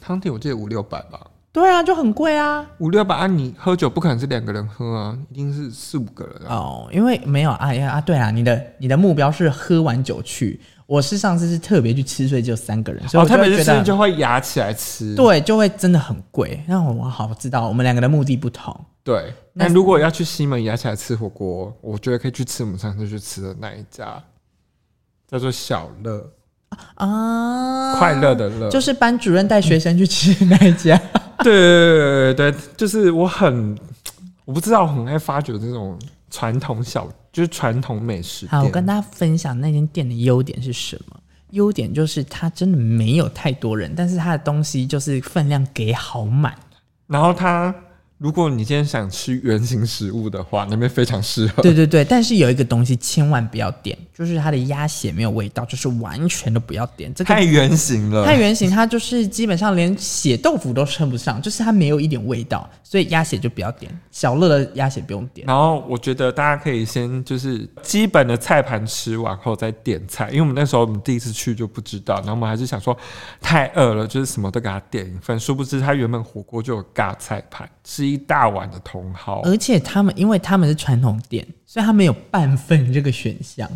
[0.00, 1.20] 汤底我记得五六百吧，
[1.56, 3.26] 对啊，就很贵啊，五六百啊！
[3.26, 6.54] 你喝酒不可能是两个人喝啊，一定是四五个人啊。
[6.54, 16.62] 哦，因为没有啊呀啊，对啊，你的你的目标是喝完酒去，我是上次是特别去吃，所以就三个人，所以我特别去吃就会压起来吃，对，就会真的很贵。
[16.68, 19.32] 那我好知道我们两个的目的不同，对。
[19.54, 24.22] 那如果要去西门压起来吃火锅，我觉得可以去吃我们上次去吃的那一家，
[25.26, 26.30] 叫做小乐。
[26.94, 30.96] 啊，快乐的乐就是班主任带学生去吃那一家。
[31.44, 33.76] 对对对对对，就是我很，
[34.44, 35.98] 我不知道，我很爱发掘这种
[36.30, 38.46] 传统小，就是传统美食。
[38.48, 41.16] 好，我跟大家分享那间店的优点是什么？
[41.50, 46.54] 优点就是它真的没有太多人，但是它的东西就是分量给好满，
[47.06, 47.74] 然后它。
[48.18, 51.62] 如果你今天想吃圆形食物的话，那边非常适合。
[51.62, 57.12] 对对对，但是有一个东西千万不要点，就是它的鸭血没有味道，就是完全都不要点。
[57.12, 63.92] 这个太原型了，太原型，它就是基本上连血豆腐都称不上，就是它没有一点味道，所以鸭血就不要点。
[64.10, 65.46] 小乐的鸭血不用点。
[65.46, 72.96] 然后我觉得大家可以先就是基本的菜盘吃完后再点菜，因为我们那时候我们第一次去就不知道，然后我们还是想说
[73.40, 77.96] 太饿了，就是什么都给他点一份，殊不知他原本火锅就有尬菜盘是。
[77.96, 79.40] 吃一大碗的茼蒿。
[79.42, 83.66] 而且他们因为他们是传统店，所以他们有半份这个选项，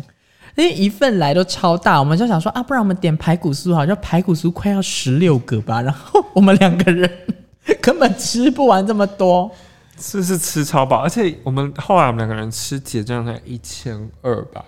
[0.55, 7.09] 因为一份来都超大，我们就想说啊，不然我们点排骨酥好，就排骨酥快要十六个吧，然后我们两个人
[7.81, 9.49] 根本吃不完这么多，
[9.99, 14.65] 是是吃超饱，而且我们后来我们两个人吃结账才一千二吧，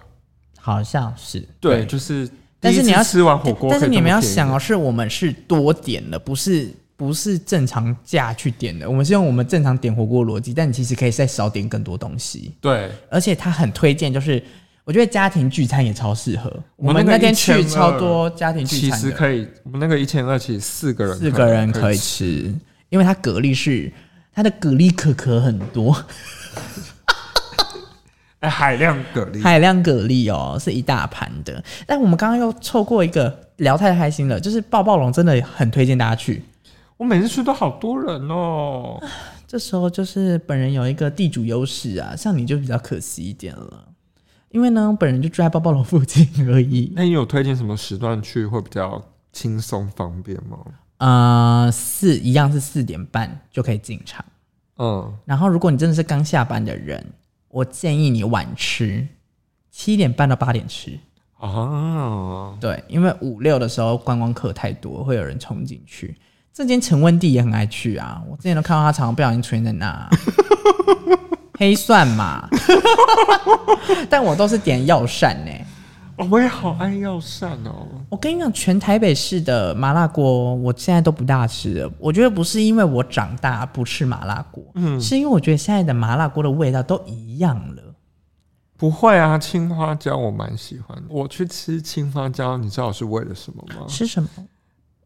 [0.60, 2.30] 好像是对，对就是。
[2.66, 8.90] 但是你要吃完火锅，但是你们要想哦，是我们是多点的，不是不是正常价去点的。
[8.90, 12.54] 我们是用我们正常点火锅逻辑，但你其实可以再少点更多东西。
[12.62, 14.42] 对，而且他很推荐，就是
[14.86, 16.52] 我觉得家庭聚餐也超适合。
[16.76, 19.48] 我们那天去超多家庭聚餐，其实可以。
[19.64, 22.54] 我们那个一千二，其实四个人四个人可以吃，
[22.90, 23.92] 因为它蛤蜊是
[24.34, 25.96] 它的蛤蜊壳壳很多。
[28.42, 31.64] 哎海量蛤蜊，海量蛤蜊哦，是一大盘的。
[31.88, 34.38] 但我们刚刚又错过一个，聊太开心了。
[34.38, 36.44] 就是抱抱龙真的很推荐大家去。
[36.98, 39.02] 我每次去都好多人哦。
[39.48, 43.86] 这时候就是本人有一个地主优势啊，像你就比较可惜一点了。
[44.54, 46.92] 因为呢，本人就住在包包楼附近而已。
[46.96, 50.58] 那你有推荐什么时段去会比较轻松方便吗？
[51.00, 54.24] 呃，四一样是四点半就可以进场。
[54.78, 57.06] 嗯，然后如果你真的是刚下班的人。
[57.50, 59.08] 我建议你晚吃，
[59.70, 60.98] 七点半到八点吃
[61.38, 62.58] 哦。
[62.60, 66.18] 对，因为五六的时候观光客太多，会有人冲进去。
[66.52, 70.10] 这间陈温蒂也很爱去啊，我之前都看到他常常不小心出现在那、啊。
[71.58, 72.48] 黑蒜嘛，
[74.10, 75.52] 但我都是点药膳呢。
[76.18, 77.88] 哦，我也好爱药膳哦。
[78.10, 81.92] 我跟你讲，全台北市的麻辣锅，我现在都不大吃了。
[81.98, 87.82] 我觉得不是因为我长大不吃麻辣锅，嗯，是因为我觉得现在的麻辣锅的味道都一样了。
[88.78, 91.04] 不会啊，青花椒我蛮喜欢的。
[91.10, 93.86] 我去吃青花椒，你知道我是为了什么吗？
[93.88, 94.30] 吃什么？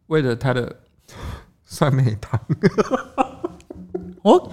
[0.08, 0.76] 为了它的
[1.64, 2.40] 酸梅汤。
[4.24, 4.52] 哦，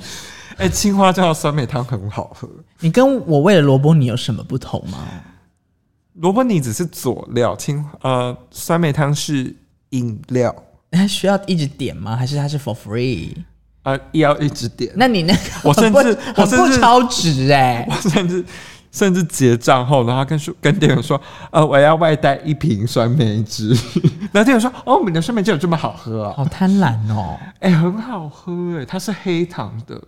[0.57, 2.49] 哎、欸，青花椒的酸梅汤很好喝。
[2.81, 4.99] 你跟我为了萝卜泥有什么不同吗？
[6.15, 9.55] 萝卜泥只是佐料，青呃酸梅汤是
[9.91, 10.55] 饮料，
[11.09, 12.15] 需要一直点吗？
[12.15, 13.35] 还是它是 for free？
[13.83, 14.93] 呃，要一直点。
[14.95, 18.45] 那你那个我甚至我不超值哎，我甚至
[18.93, 23.77] 甚至结账后，然后跟说跟店员说，呃，我要外带一瓶酸梅汁。
[24.33, 26.35] 然后店员说，哦，你的酸梅汁有这么好喝啊？
[26.37, 27.37] 好贪婪哦！
[27.59, 30.01] 哎、欸，很好喝哎，它是黑糖的。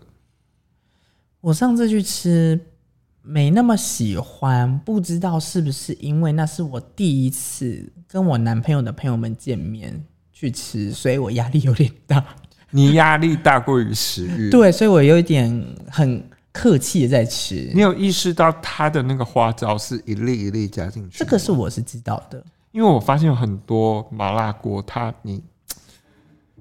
[1.47, 2.61] 我上次去吃。
[3.29, 10.01] 没那么喜欢，不知道是不是因为那是我第一次跟我男朋友的朋友们见面
[10.33, 12.25] 去吃，所以我压力有点大。
[12.71, 14.49] 你压力大过于食欲？
[14.49, 17.69] 对，所以我有一点很客气的在吃。
[17.75, 21.19] 你有意识到他的那个花椒是一粒一粒加进去？
[21.19, 25.43] 这个是我是知道的，因为我发现有很多麻辣锅，它你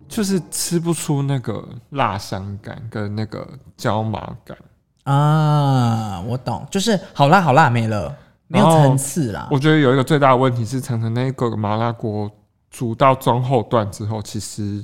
[0.08, 4.58] 就是吃不出那个辣香感跟那个椒麻感。
[5.06, 8.16] 啊，我懂，就是好辣好辣没了，
[8.48, 9.48] 没有层次啦。
[9.52, 12.30] 我觉得有一个最大的问题是，常常那个麻辣锅
[12.72, 14.84] 煮到中后段之后，其实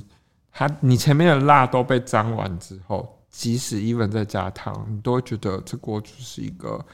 [0.52, 6.84] 它你前面的辣都被沾完之后，即使 even 再加汤，你都会觉得这锅就是一个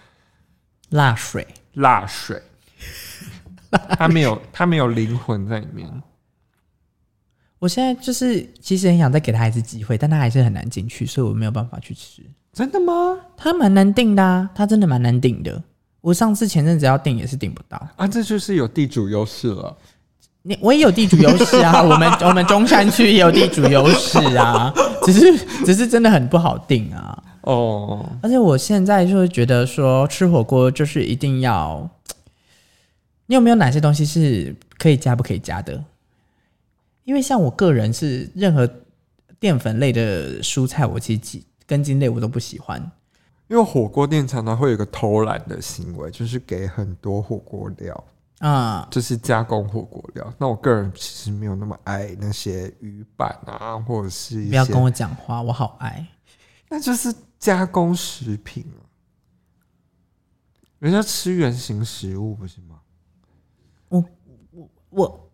[0.88, 2.42] 辣水，辣水，
[3.98, 5.86] 它没有它没有灵魂在里面。
[7.58, 12.22] 我现在就是其实很想再给他一次机会，但他还是很难进去，所以我没有办法去吃。
[12.52, 13.18] 真的吗？
[13.36, 15.62] 他蛮难订的啊，他真的蛮难订的。
[16.00, 19.76] 我上次前阵子要订也是订不到啊，这就是有地主优势了。
[20.42, 24.72] 你我也有地主优势啊， 我们我们中山区也有地主优势啊，
[25.04, 27.22] 只是只是真的很不好定啊。
[27.42, 31.88] 哦，而且我现在就会觉得说吃火锅就是一定要，
[33.26, 35.84] 你有没有哪些东西是可以加不可以加的？
[37.04, 38.68] 因为像我个人是任何
[39.40, 42.80] 淀粉类的蔬菜，我其实根茎类我都不喜欢，
[43.46, 48.04] 因为火锅店常常会有一个偷懒的行为，就是给很多火锅料
[48.38, 50.32] 啊，就是加工火锅料。
[50.38, 56.06] 那我个人其实没有那么爱那些鱼板啊，或者是，不要跟我讲话，我好爱，
[56.70, 58.80] 那就是加工食品啊。
[60.78, 62.80] 人家吃原形食物不是吗？
[63.90, 64.04] 我
[64.52, 65.27] 我我。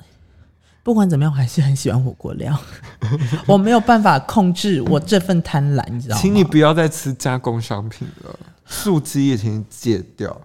[0.85, 2.55] 不管怎么样，我还是很喜欢火锅料。
[3.49, 6.21] 我没有办法控制我这份贪婪，你知道吗？
[6.21, 10.39] 请你不要再吃加工商品了，素鸡也请你戒掉。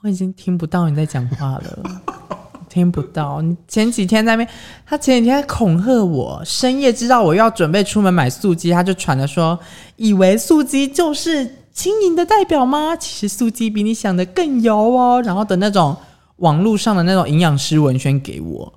[0.00, 1.78] 我已经听不到你在讲话了，
[2.70, 3.42] 听不到。
[3.42, 4.48] 你前几天在那边，
[4.86, 9.58] 他前几天还恐吓我，深夜知道我要准备出门买素鸡，他就传了说，
[9.96, 12.96] 以为素鸡就是轻盈的代表吗？
[12.96, 15.22] 其实素鸡比你想的更油哦。
[15.22, 15.94] 然后的那种
[16.36, 18.72] 网络上的那种营养师文宣给我。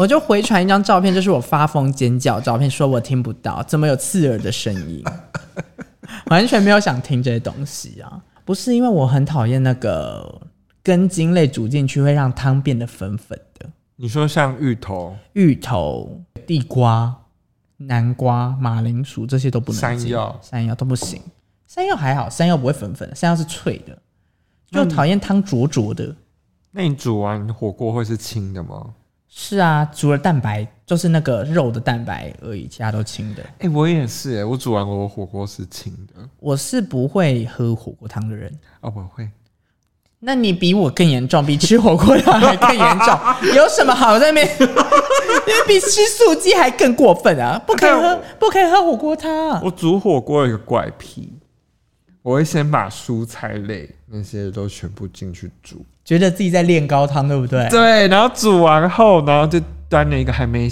[0.00, 5.04] 我就回传一张照片，就是我发疯尖叫照片，说我听不到，怎么有刺耳的声音？
[6.30, 8.24] 完全没有想听这些东西啊！
[8.46, 10.40] 不是因为我很讨厌那个
[10.82, 13.68] 根茎类煮进去会让汤变得粉粉的。
[13.96, 17.14] 你说像芋头、芋头、地瓜、
[17.76, 19.78] 南瓜、马铃薯这些都不能。
[19.78, 21.20] 山药、山药都不行。
[21.66, 23.98] 山药还好，山药不会粉粉，山药是脆的。
[24.70, 26.16] 就讨厌汤浊浊的。
[26.70, 28.94] 那你煮完火锅会是清的吗？
[29.32, 33.42] 是啊，除了蛋白就是那个肉的蛋白而已，其他都清的。
[33.42, 36.28] 哎、欸，我也是哎，我煮完我火锅是清的。
[36.40, 39.28] 我是不会喝火锅汤的人哦，我会。
[40.18, 43.18] 那你比我更严重，比吃火锅汤还更严重。
[43.54, 44.46] 有什么好在那边？
[44.60, 47.56] 因为比吃素鸡还更过分啊！
[47.64, 49.62] 不可以喝，不可以喝火锅汤。
[49.64, 51.32] 我煮火锅有一个怪癖，
[52.20, 55.86] 我会先把蔬菜类那些都全部进去煮。
[56.04, 57.68] 觉得自己在练高汤，对不对？
[57.68, 60.68] 对，然后煮完后，然后就端了一个还没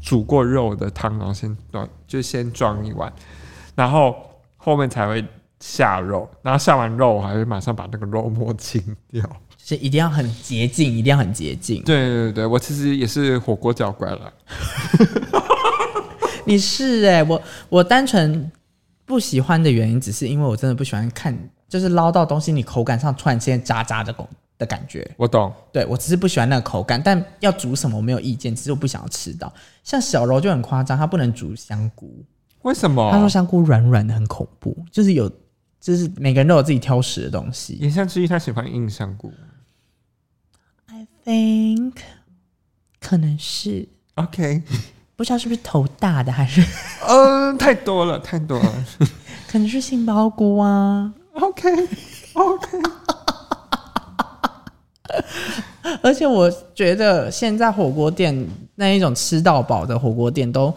[0.00, 3.12] 煮过肉的汤，然后先端，就先装一碗，
[3.74, 4.16] 然后
[4.56, 5.24] 后面才会
[5.60, 9.24] 下肉，然后下完肉，我还会马上把那个肉末清掉，
[9.64, 11.82] 是一定要很洁净，一定要很洁净。
[11.84, 14.32] 对对对，我其实也是火锅教官了。
[16.44, 18.50] 你是哎、欸，我我单纯
[19.04, 21.36] 不喜欢的原因，只是因为我真的不喜欢看，
[21.68, 24.12] 就是捞到东西，你口感上突然之间渣渣的
[24.58, 25.52] 的感觉，我懂。
[25.72, 29.52] 对，我只是不喜欢那个口感，但要煮什么我没有意见，只是我不想要吃到。
[29.82, 32.24] 像小柔就很夸张，他不能煮香菇，
[32.62, 33.10] 为什么？
[33.10, 35.30] 他说香菇软软的很恐怖，就是有，
[35.80, 37.74] 就是每个人都有自己挑食的东西。
[37.74, 39.32] 言下之意，他喜欢硬香菇。
[40.86, 41.94] I think
[43.00, 44.62] 可能是 OK，
[45.16, 46.62] 不知道是不是头大的还是
[47.08, 48.84] 嗯，太多了，太多了，
[49.48, 51.12] 可能是杏鲍菇啊。
[51.32, 51.68] OK
[52.34, 52.78] OK。
[56.02, 58.46] 而且我觉得现在火锅店
[58.76, 60.72] 那一种吃到饱的火锅店，都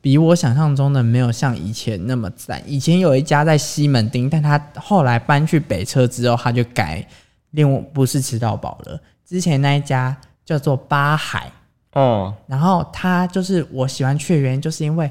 [0.00, 2.62] 比我想象中的没有像以前那么赞。
[2.66, 7.06] 以前有一家在西门町，但他后来搬去北车之后，他就改，
[7.50, 9.00] 另不是吃到饱了。
[9.26, 11.50] 之前那一家叫做八海
[11.92, 15.10] 哦，然后他就是我喜欢去的原因，就是因为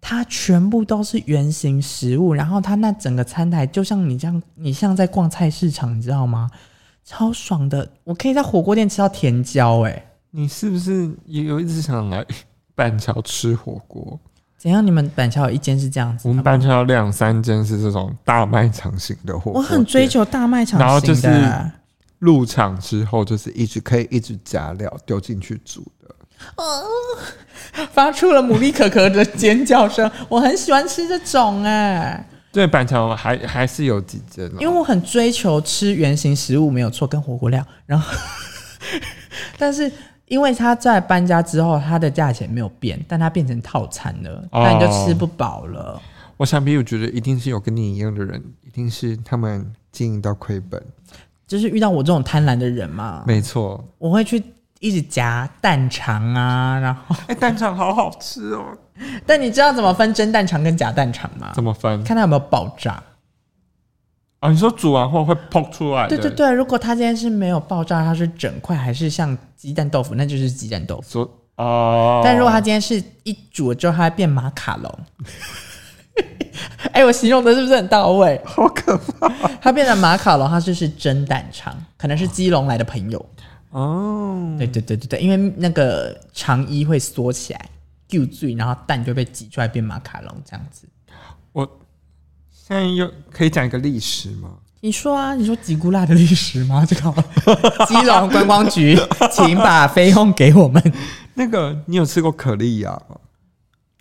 [0.00, 6.48] 它全部都是圆形食物，然后它那整个餐台就像你这样，你像在逛菜市场，你知道吗？
[7.06, 10.08] 超爽的，我可以在火锅店吃到甜椒哎、欸！
[10.32, 12.26] 你是不是也有一直想来
[12.74, 14.18] 板桥吃火锅？
[14.58, 14.84] 怎样？
[14.84, 16.26] 你们板桥有一间是这样子？
[16.26, 19.60] 我们板桥有两三间是这种大卖场型的火锅。
[19.60, 21.72] 我很追求大卖场型的，然后就是
[22.18, 26.12] 入场之后就是一直可以一直加料丢进去煮的。
[26.56, 26.82] 哦，
[27.92, 32.26] 发出了牡蛎可可的尖叫声，我很喜欢吃这种哎、欸。
[32.56, 37.62] 对，板桥还还是有几间，因为我很追求吃原型食物，没有错，跟火锅料。
[37.84, 38.16] 然后，
[39.58, 39.92] 但是
[40.24, 46.00] 因为他在搬家之后，它的价钱没有变，但它变成套餐了，那、哦、你就吃不饱了。
[46.38, 50.82] 我想必我觉得一定是有跟你一样的人，一定是他们经营到亏本，
[51.46, 53.22] 就是遇到我这种贪婪的人嘛。
[53.26, 54.42] 没错，我会去。
[54.80, 58.76] 一直夹蛋肠啊，然后哎、欸，蛋肠好好吃哦。
[59.26, 61.52] 但你知道怎么分蒸蛋肠跟假蛋肠吗？
[61.54, 62.02] 怎么分？
[62.04, 63.02] 看它有没有爆炸。
[64.40, 66.06] 啊，你说煮完后会爆出来？
[66.08, 71.10] 对对对，如果它今天是没有爆炸，它是整块还是像鸡蛋豆腐，那就是鸡蛋豆腐。
[71.10, 72.20] 说哦。
[72.24, 74.98] 但如果它今天是一煮了之后，它会变马卡龙。
[76.92, 78.40] 哎、欸，我形容的是不是很到位？
[78.44, 79.28] 好可怕！
[79.60, 83.18] 它变成马卡龙，它就是蒸蛋肠，可能是基隆来的朋友。
[83.18, 83.26] 哦，
[84.58, 87.70] 对对对对对，因为那个肠衣会缩起来，
[88.08, 90.88] 就醉，然后蛋就被挤出来变马卡龙这样子。
[91.52, 91.64] 我
[92.50, 94.58] 现在又可以讲一个历史吗？
[94.80, 96.86] 你说啊，你说吉古拉的历史吗？
[96.86, 97.10] 这个
[97.86, 98.96] 基隆观光局，
[99.32, 100.82] 请把费用给我们。
[101.34, 103.18] 那个，你有吃过可丽亚吗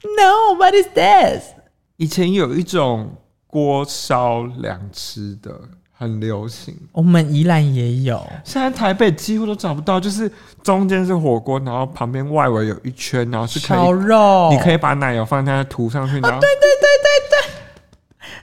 [0.03, 1.53] ？No，what is this？
[1.97, 3.15] 以前有一种
[3.47, 5.61] 锅烧凉吃的。
[5.97, 10.29] 很流行，我们宜兰也有，现在台北几乎都找不到，就是
[10.61, 16.19] 中间是火锅，然后旁边外围有一圈，然后是烤肉，你可以把奶油放在那涂上去。
[16.19, 16.87] 然后对对对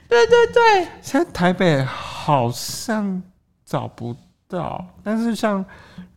[0.09, 3.21] 对对对对对对，现在台北好像
[3.63, 4.15] 找不
[4.47, 5.63] 到，但是像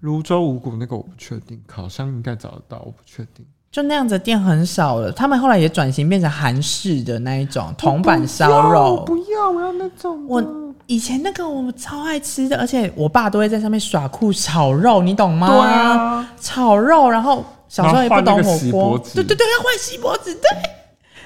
[0.01, 3.45] 泸州五谷那个我不确定，烤箱应该找得到，我不确定。
[3.71, 8.95] 就那样子的店很少了，他们后来也转型变成韩式的那一种铜板烧肉。
[8.95, 10.43] 我，不要，我要那种我。
[10.87, 15.49] 以前那个我超爱吃的，而且我爸都会在上面耍酷炒肉，你懂吗？
[15.49, 20.49] 对啊，炒肉，然后小时候也不懂火锅，对对对，要换锡箔纸，对，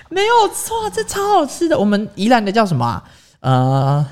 [0.09, 1.79] 没有错，这超好吃的。
[1.79, 3.05] 我们宜兰的叫什么啊？
[3.41, 4.07] 呃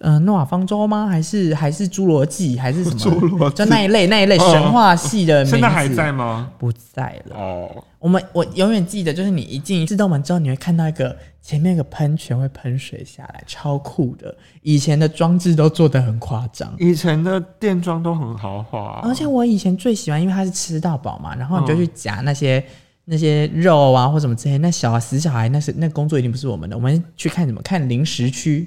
[0.00, 1.06] 嗯、呃，诺亚方舟吗？
[1.06, 2.58] 还是还是侏罗纪？
[2.58, 2.96] 还是什么？
[3.16, 5.50] 侏罗纪就那一类那一类神话系的名字。
[5.52, 6.50] 现在还在吗？
[6.58, 7.36] 不在了。
[7.36, 14.36] 哦，我们我永远记得，就是你一进自动门之后，你会看到一个前面一个喷泉会喷水下来，超酷的。
[14.60, 19.00] 以前的装置都做得很夸张，以前的电装都很豪华、啊。
[19.04, 22.58] 而且我以前最喜欢，因为它是吃到饱嘛，然后你就去夹那些。
[22.58, 22.64] 嗯
[23.06, 26.74] 那些肉啊，或什么之类，那小孩死小孩，那是那工作一定不是我们的。
[26.74, 27.60] 我们去看什么？
[27.60, 28.66] 看零食区，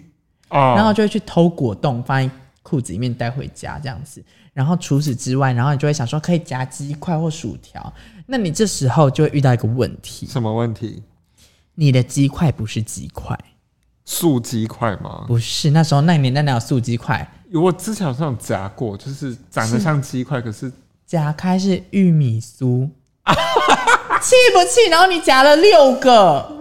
[0.50, 2.32] 哦，然后就会去偷果冻，放在
[2.68, 4.22] 裤子里面带回家这样子。
[4.54, 7.94] 然后除此之外，然后你就会想说可以夹鸡块或薯条。
[8.26, 11.02] 那你这时候就会遇到一个问题，什么问题？
[11.76, 13.38] 你的鸡块不是鸡块，
[14.04, 15.24] 素鸡块吗？
[15.28, 17.32] 不是，那时候那年代哪有素鸡块？
[17.54, 20.70] 我之前好像夹过，就是长得像鸡块，可是
[21.06, 22.90] 夹开是玉米酥。
[24.20, 24.90] 气不气？
[24.90, 26.60] 然后你夹了六个，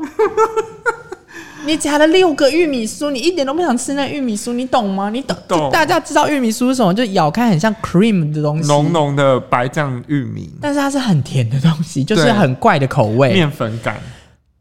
[1.66, 5.10] 你夹了六个玉米酥，你一点都不想吃那玉米酥，你懂吗？
[5.10, 5.36] 你懂？
[5.48, 5.70] 懂。
[5.70, 6.94] 大家知道玉米酥是什么？
[6.94, 14.00] 就咬开很像 cream 的东西，浓浓的白酱玉米，但是它是很甜的东西，就是很怪的口味，面粉感。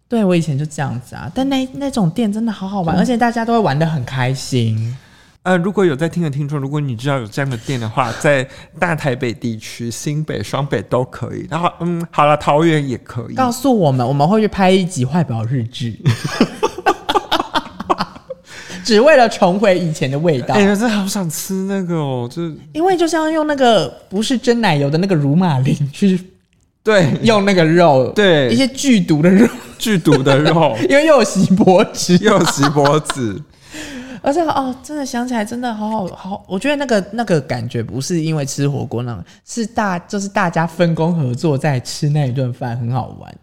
[0.09, 4.97] 对，我以前就这样子啊，但那那种店真的好好玩，而且大家都会玩的很开心。
[5.43, 8.47] 呃，如果有在听的听众，如果你知道有这样的店的话，在
[8.79, 11.45] 大台北地区、新北、双北都可以。
[11.47, 13.35] 然后，嗯，好了，桃园也可以。
[13.35, 15.93] 告诉我们，我们会去拍一集坏表日志，
[18.85, 20.53] 只为了重回以前的味道。
[20.55, 26.17] 哎呀，真的好想吃那个哦，就是因为就是要用那个不是真奶油的那个乳马林去，
[26.83, 29.47] 对，用那个肉，对，一些剧毒的肉，
[29.79, 33.41] 剧毒的肉， 因为又有锡箔纸， 又有锡箔纸。
[34.21, 36.43] 而且哦，真的想起来，真的好好好。
[36.47, 43.35] 我觉得那个那个感觉不是因为吃火锅那种，是大就是大家分工合作在吃那一顿饭，很好玩。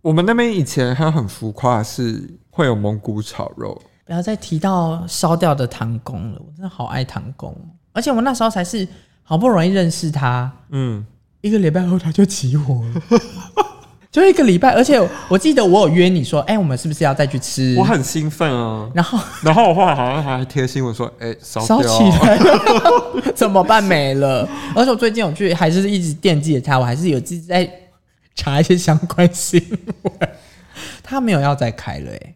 [0.00, 3.78] 我们那边以前还很浮夸，是会有蒙古炒肉。
[4.10, 7.56] 不要再提到烧掉的唐宫了，我真的好爱唐宫。
[7.92, 8.86] 而且我们那时候才是
[9.22, 11.06] 好不容易认识他，嗯，
[11.42, 13.00] 一个礼拜后他就起火了。
[14.10, 17.76] 就一个礼拜，而且我记得我有约你说，哎、欸，我们是不是要再去吃？
[17.78, 18.90] 我很兴奋啊。
[18.92, 23.80] 然后， 然后我后来好像还贴心我说，哎、欸，烧烧起来了， 怎么办？
[23.84, 24.44] 没了。
[24.74, 27.70] 而且我最近我去，还是一直惦记着他，我还是有自己在
[28.34, 29.64] 查一些相关新
[30.02, 30.12] 闻。
[31.00, 32.34] 他没有要再开了、欸，哎，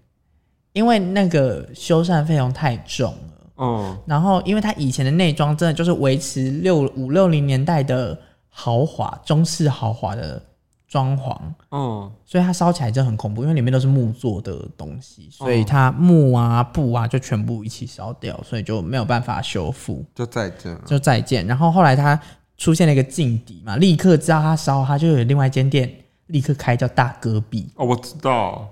[0.75, 3.51] 因为那个修缮费用太重了。
[3.57, 3.99] 嗯。
[4.07, 8.17] 然后，因为他以前的内装真的就是维持六五六零年代的
[8.51, 10.43] 豪华中式豪华的。
[10.87, 11.37] 装潢，
[11.73, 21.45] 嗯，所以它烧起来就很恐怖，因为里面都是木做的东西，所以它木啊、布啊就全部一起烧掉，所以就没有办法修复，就再见，就再见。
[21.49, 22.21] 然后后来他
[22.57, 25.93] 出现了一个劲敌嘛，立刻知道它烧，它就有另外一间店
[26.27, 27.69] 立刻开叫大戈壁。
[27.75, 28.69] 哦，我知道，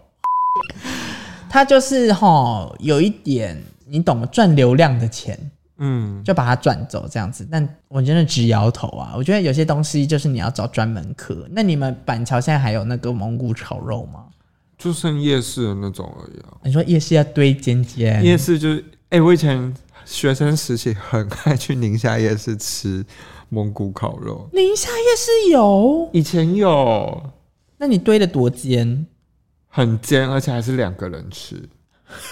[1.53, 4.26] 它就是齁有一点你懂吗？
[4.32, 5.38] 赚流量的钱。
[5.84, 9.14] 嗯，就把它赚走这样子，但我真的直摇头啊！
[9.16, 11.46] 我觉得有些东西就是你要找专门客。
[11.50, 14.26] 那你们板桥现在还有那个蒙古炒肉吗？
[14.78, 16.57] 就剩夜市的那种而已啊。
[16.62, 18.22] 你说夜市要堆尖尖？
[18.24, 19.74] 夜市就是，哎、欸，我以前
[20.05, 23.05] 学生时期很爱去宁夏夜市吃
[23.48, 24.48] 蒙古烤肉。
[24.53, 26.09] 宁夏夜市有？
[26.12, 27.30] 以前有。
[27.78, 29.05] 那你堆的多尖？
[29.74, 31.56] 很尖，而且还是两个人吃。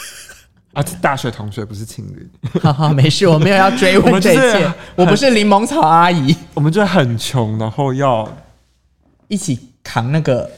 [0.74, 2.30] 啊，大学同学不是情侣。
[2.60, 4.72] 哈哈，没事，我没有要追问 这一切。
[4.94, 6.36] 我不是柠檬草阿姨。
[6.52, 8.30] 我们就很穷，然后要
[9.28, 10.48] 一起扛那个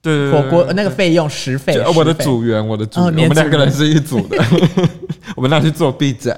[0.00, 1.78] 对火锅那个费用食费。
[1.94, 4.42] 我的组员，我的组员，我们两个人是一组的。
[5.36, 6.36] 我们那去做 B 仔。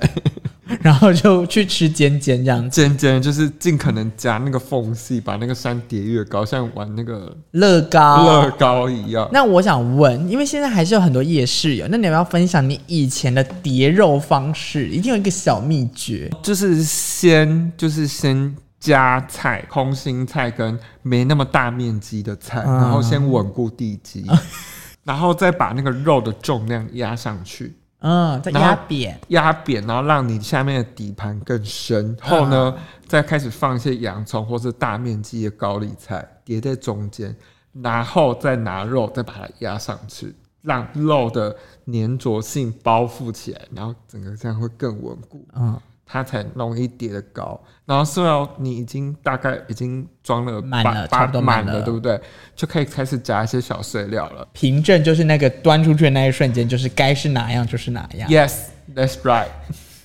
[0.83, 9.29] 然后就去吃尖尖这样，尖尖就是尽可能夹那个缝隙，把那个山叠越高，像玩那个乐高乐高一样。
[9.33, 14.89] 那我想问，因为现在还是有很多夜市有，那你要不要分享你以前的叠肉方式？
[14.89, 24.39] 一定有一个小秘诀，就是先就是先加菜，空心菜跟没那么大面积的菜，嗯、然后先稳固地基，嗯、
[25.05, 27.77] 然后再把那个肉的重量压上去。
[28.09, 32.17] 嗯，再压扁，压扁，然后让你下面的底盘更深。
[32.23, 37.35] 后呢，嗯、再开始放一些洋葱或是大面积的高丽菜叠在中间，
[37.73, 40.33] 然后再拿肉再把它压上去，
[40.63, 41.57] 让肉的
[41.93, 45.45] 粘着性包覆起来，然后整个这样会更稳固。
[45.57, 45.77] 嗯。
[46.07, 52.19] 它才容易叠的高，然后所以你已经大概已经装了满了，差不多满了，对不对？
[52.55, 54.47] 就可以开始夹一些小碎料了。
[54.53, 58.31] 凭证就是那个端出去的那一瞬间，就是该是哪样就是哪样。
[58.31, 58.55] Yes,
[58.95, 59.49] that's right。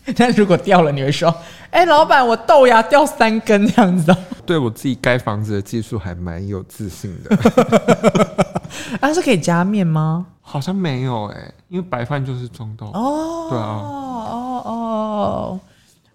[0.17, 1.29] 但如果掉了，你会说
[1.69, 4.13] ：“哎、欸，老板，我豆芽掉三根这样子。
[4.47, 7.37] ”对我自己盖房子的技术还蛮有自信的。
[8.99, 10.25] 啊，是可以加面吗？
[10.41, 12.87] 好像没有哎、欸，因为白饭就是中豆。
[12.87, 15.59] 哦，对啊，哦哦，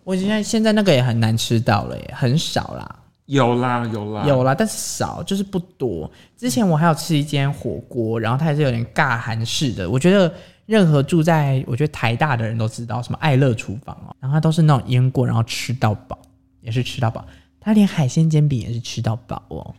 [0.07, 2.97] 我现在现在那个也很难吃到了耶，很少啦。
[3.25, 6.09] 有啦有啦有啦，但是少，就是不多。
[6.37, 9.91] 之前我还有吃一间火锅，然后它也是有点尬韩式的。
[9.91, 10.33] 我觉得
[10.65, 16.17] 任何住在我觉得台大的人都知道什么爱乐厨房哦，然后它都是那种腌过，然后吃到饱，
[16.61, 17.27] 也是吃到饱。
[17.59, 19.75] 它连海鲜煎饼也是吃到饱哦。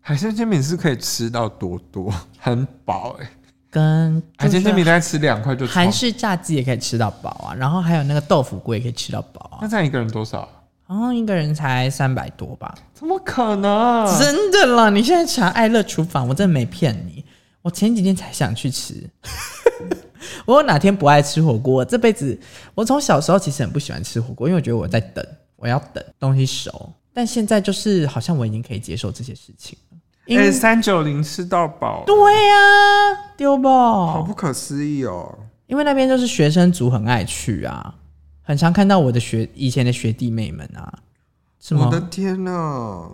[0.00, 3.30] 海鲜煎饼是可以吃到多多，很饱哎、欸。
[3.70, 5.66] 跟海鲜煎饼大概吃两块就。
[5.66, 9.58] 韩式炸鸡也可以吃到饱啊，然后还有那个豆腐锅也可以吃到饱啊。
[9.62, 10.48] 那这样一个人多少？
[10.86, 12.74] 然后一个人才三百多吧？
[12.94, 14.18] 怎么可能？
[14.18, 14.88] 真的啦！
[14.88, 17.22] 你现在查爱乐厨房，我真的没骗你。
[17.60, 18.94] 我前几天才想去吃。
[20.46, 21.84] 我哪天不爱吃火锅？
[21.84, 22.38] 这辈子
[22.74, 25.22] 我从小时候其实很不喜欢吃火锅，因为我觉得我在等，
[25.56, 26.90] 我要等东西熟。
[27.12, 29.87] 但现在就是好像我已经可以接受这些事情了。
[30.28, 32.04] 哎，三九零吃到饱？
[32.06, 32.14] 对
[32.48, 33.68] 呀、啊，丢不？
[33.68, 35.38] 好不可思议哦！
[35.66, 37.94] 因为那边就是学生族很爱去啊。
[38.42, 40.92] 很常看到我的学以前的学弟妹们啊，
[41.60, 41.84] 什么？
[41.84, 43.10] 我的天哪！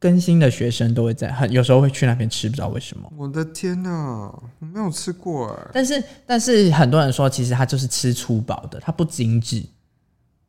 [0.00, 3.12] 更新的学生都会在，很有时候会去那边吃，不知道为什么。
[3.16, 3.90] 我的天哪，
[4.60, 5.70] 我没有吃过哎。
[5.72, 9.60] 但是但是很多人说，其实他就是吃粗饱的，他不精致，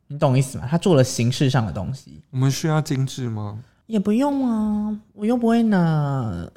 [0.06, 0.68] 你懂意思吗？
[0.70, 2.20] 他做了形式上的东西。
[2.30, 3.58] 我们需要精致吗？
[3.90, 6.48] 也不用啊，我又不会拿，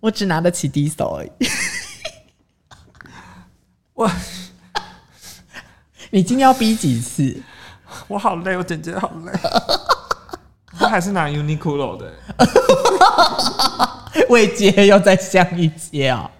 [0.00, 1.30] 我只拿得起 Diesel 而已。
[3.92, 4.10] 我。
[6.10, 7.42] 你今天要逼几次？
[8.06, 9.32] 我好累，我简直好累。
[10.80, 12.10] 我还是拿 Uniqlo 的，
[14.30, 16.30] 未接又再香一接啊！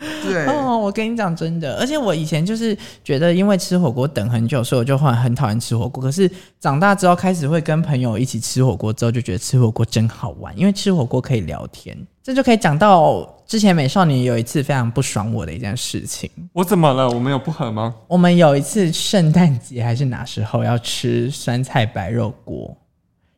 [0.22, 6.00] 对哦，我跟你讲真的，而且我以前就是觉得，因为吃火锅等很久，所以我就很很讨厌吃火锅。
[6.00, 6.30] 可是
[6.60, 11.96] 长大之后，开始会跟朋友一起吃火锅之后，就觉得吃火锅真好玩，因为吃火锅可以聊天。
[12.22, 16.30] 这就可以讲到之前美少年有一次非常不爽我的一件事情。
[16.52, 17.10] 我怎么了？
[17.10, 17.94] 我们有不合吗？
[18.06, 22.76] 我们有一次圣诞节还是哪时候要吃酸菜白肉锅，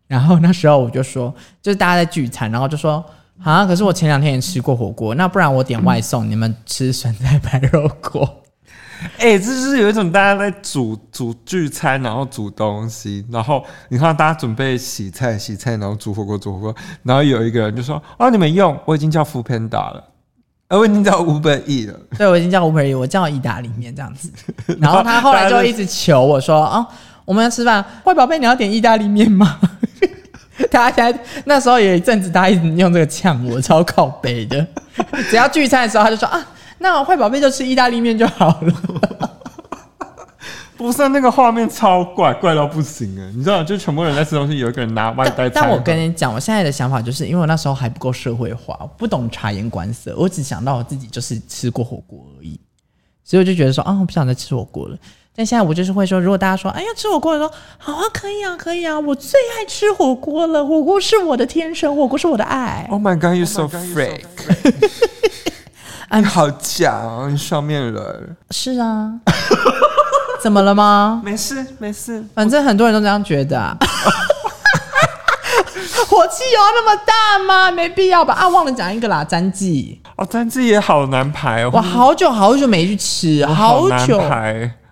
[0.06, 1.32] 然后那时候我就说，
[1.62, 3.02] 就是大家在聚餐，然后就说。
[3.42, 3.64] 啊！
[3.66, 8.42] 可是我前两天也吃过火锅，那不然我点外送，嗯、你们吃酸菜白肉锅。
[9.16, 20.04] 哎、欸，这就是有一种大家在煮煮聚餐，然后煮东西，然后你看大家准备洗菜洗菜，然后煮火锅煮火锅，然后有一个人就说：“哦，你们用，我已经叫 foodpanda 了，
[20.68, 21.98] 呃，我已经叫 Uber E 了。
[22.18, 24.30] ”对，我已经叫 Uber E，我叫意大利面这样子。
[24.78, 26.86] 然后他后来就一直求我说：“哦，
[27.24, 29.58] 我们要吃饭，坏宝贝，你要点意大利面吗？”
[30.70, 34.66] 他现在那时候有一阵子，他一直用这个呛我，超靠背的。
[35.30, 36.44] 只要聚餐的时候，他就说啊，
[36.78, 39.36] 那坏宝贝就吃意大利面就好了。
[40.76, 43.30] 不是那个画面超怪，怪到不行啊！
[43.36, 45.46] 你知道，就全部人在吃东西，有一个人拿外带。
[45.50, 52.58] 但我跟你讲，我现在的想法就是因为我那时候还不够社会化，我不懂察言观色，我只想到我自己就是吃过火锅而已，
[53.22, 54.96] 所以我就觉得说啊，我不想再吃火锅了。
[55.36, 62.86] 但现在我就是会说，如果大家说，哎呀，吃火锅的时候，好啊，可以啊，可以啊，我最爱吃火锅了，火锅是我的天生，火锅是我的爱。
[62.90, 64.22] Oh my god, you so freak！
[66.10, 68.36] 你 好假啊，你双面人。
[68.50, 69.12] 是啊，
[70.42, 71.22] 怎么了吗？
[71.24, 73.76] 没事，没事，反正很多人都这样觉得啊。
[76.08, 77.70] 火气有那么大吗？
[77.70, 78.34] 没必要吧。
[78.34, 80.02] 啊，忘了讲一个啦，詹记。
[80.16, 81.70] 哦，詹记也好难排哦。
[81.72, 84.20] 我好久好久没去吃，好久。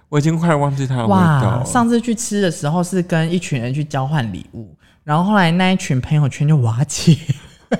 [0.08, 7.16] 我已经快忘记它的味道上次去吃的时候是跟一群人去交换礼物，然后后来那一群朋友圈就瓦解。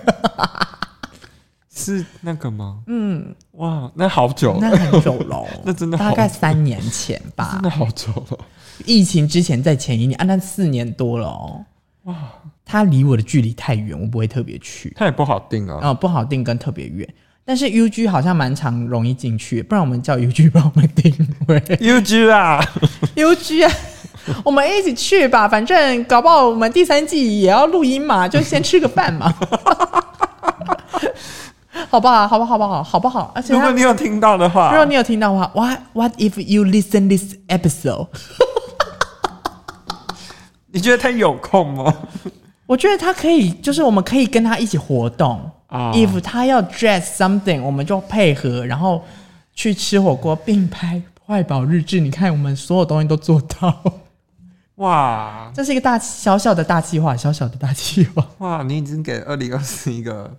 [1.71, 2.83] 是那个吗？
[2.87, 8.39] 嗯，哇，那好久了，那很久了， 那真的大概三年前吧， 真的好久了。
[8.85, 11.65] 疫情之前在前一年啊，那四年多了哦。
[12.05, 12.15] 哇，
[12.65, 14.93] 它离我的距离太远，我不会特别去。
[14.97, 17.09] 它也不好定啊，哦，不好定跟特别远。
[17.49, 21.11] 但是 U G 好像蛮常容易进去，不然我们叫 U G 帮我们定
[21.47, 21.63] 位。
[21.81, 22.63] U G 啊，
[23.17, 23.73] U G 啊，
[24.45, 29.35] 我们一起去吧，反正搞不好我们第三季也要录音嘛，就先吃个饭嘛，
[31.89, 32.29] 好不好？
[32.29, 32.47] 好不好？
[32.47, 32.83] 好不好？
[32.85, 33.33] 好不好？
[33.35, 38.09] 而且如果你有听到的话，如果你有听到的话，What What if you listen this episode？
[40.71, 41.95] 你觉得他有空吗？
[42.67, 45.51] 我觉得他可以，就是我们可以跟他一起活动。
[45.69, 49.05] 啊，if 他要 dress something，我们就配合，然后
[49.55, 52.01] 去吃火锅，并拍坏宝日志。
[52.01, 53.83] 你看，我们所有东西都做到。
[54.77, 58.27] 哇，这是一个大小小的大计划，小小的大计划。
[58.39, 60.35] 哇，你已经给二零二四一个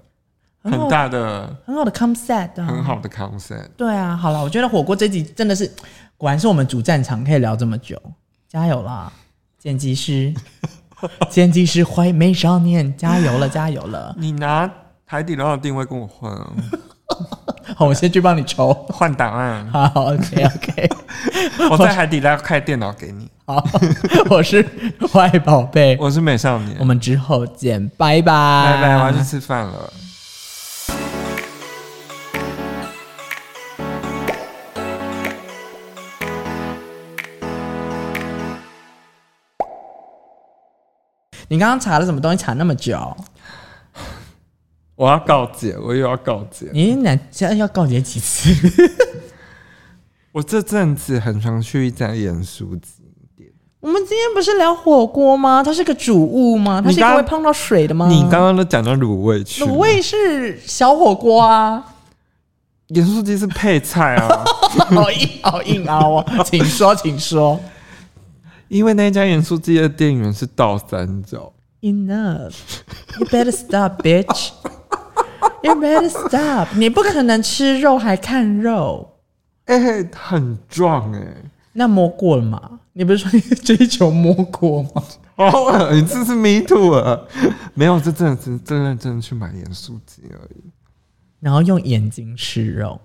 [0.64, 3.68] 很大的、很好的 concept，很好的 concept。
[3.78, 5.70] 对啊，好了，我觉得火锅这集真的是，
[6.18, 8.02] 果然是我们主战场，可以聊这么久，
[8.48, 9.12] 加油啦，
[9.60, 10.34] 剪辑师，
[11.30, 14.72] 剪辑师坏美少年，加油了，加油了，你拿。
[15.12, 16.52] 海底捞的定位跟我换啊！
[17.76, 19.68] 好，我先去帮你抽换档案。
[19.74, 20.90] 好，OK OK。
[21.72, 23.28] 我在海底捞开电脑给你。
[23.48, 23.60] 好，
[24.30, 24.64] 我是
[25.12, 26.78] 坏宝贝，我是美少年。
[26.80, 29.92] 我们之后见，拜拜拜拜，我要去吃饭了。
[41.48, 42.38] 你刚刚查了什么东西？
[42.38, 43.18] 查那么久？
[45.00, 46.70] 我要告解，我又要告解。
[46.74, 48.50] 你哪现在要告解几次？
[50.34, 53.02] 我这阵子很常去一家盐酥鸡
[53.38, 53.50] 店。
[53.80, 55.64] 我们今天不是聊火锅吗？
[55.64, 56.82] 它是个主物吗？
[56.84, 58.10] 它是一个会碰到水的吗？
[58.10, 61.82] 你刚刚都讲到卤味去，卤味是小火锅啊，
[62.88, 64.44] 盐酥鸡是配菜啊，
[64.94, 66.06] 好硬好硬啊！
[66.06, 66.26] 我！
[66.44, 67.58] 请说，请说。
[68.68, 71.54] 因为那家盐酥鸡的店员是倒三角。
[71.82, 72.54] Enough,
[73.18, 74.50] you better stop, bitch.
[75.64, 76.68] You better stop.
[76.76, 79.20] 你不可能吃肉还看肉。
[79.66, 81.52] 哎、欸，很壮哎、欸。
[81.74, 82.80] 那摸过了吗？
[82.94, 85.04] 你不是说你追求摸过吗？
[85.38, 87.20] 哦，你这是 me too 啊？
[87.74, 90.64] 没有，这真的是真认真的去买盐酥鸡而已。
[91.40, 93.00] 然后用眼睛吃肉。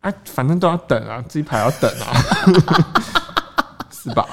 [0.00, 2.12] 哎、啊，反正都要等啊，鸡排要等啊，
[3.92, 4.26] 是吧？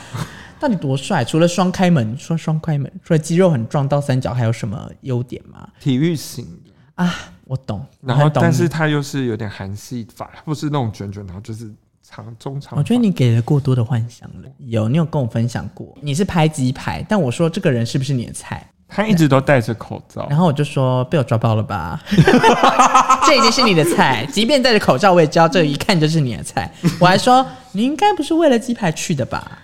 [0.60, 1.26] 到底多帅？
[1.26, 5.68] 除了双开门，说双开门，除了肌肉很壮，倒三角还有什么优点吗？
[5.80, 7.86] 体育型的啊，我懂。
[8.02, 11.72] 然后，但是它又是有点韩系法，不是那种卷卷，然后就是
[12.04, 12.78] 长中长。
[12.78, 14.50] 我觉得你给了过多的幻想了。
[14.58, 18.70] 有，你有跟我分享过，你是拍鸡排，但我说这个人是不是你的菜？
[18.92, 22.02] 他一直都戴着口罩，然后我就说被我抓包了吧？
[23.26, 26.70] 这已经是你的菜，即便戴着口罩，我也知道这一看就是你的菜。
[27.00, 29.60] 我还说你应该不是为了鸡排去的吧？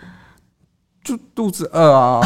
[1.03, 2.21] 就肚子饿啊！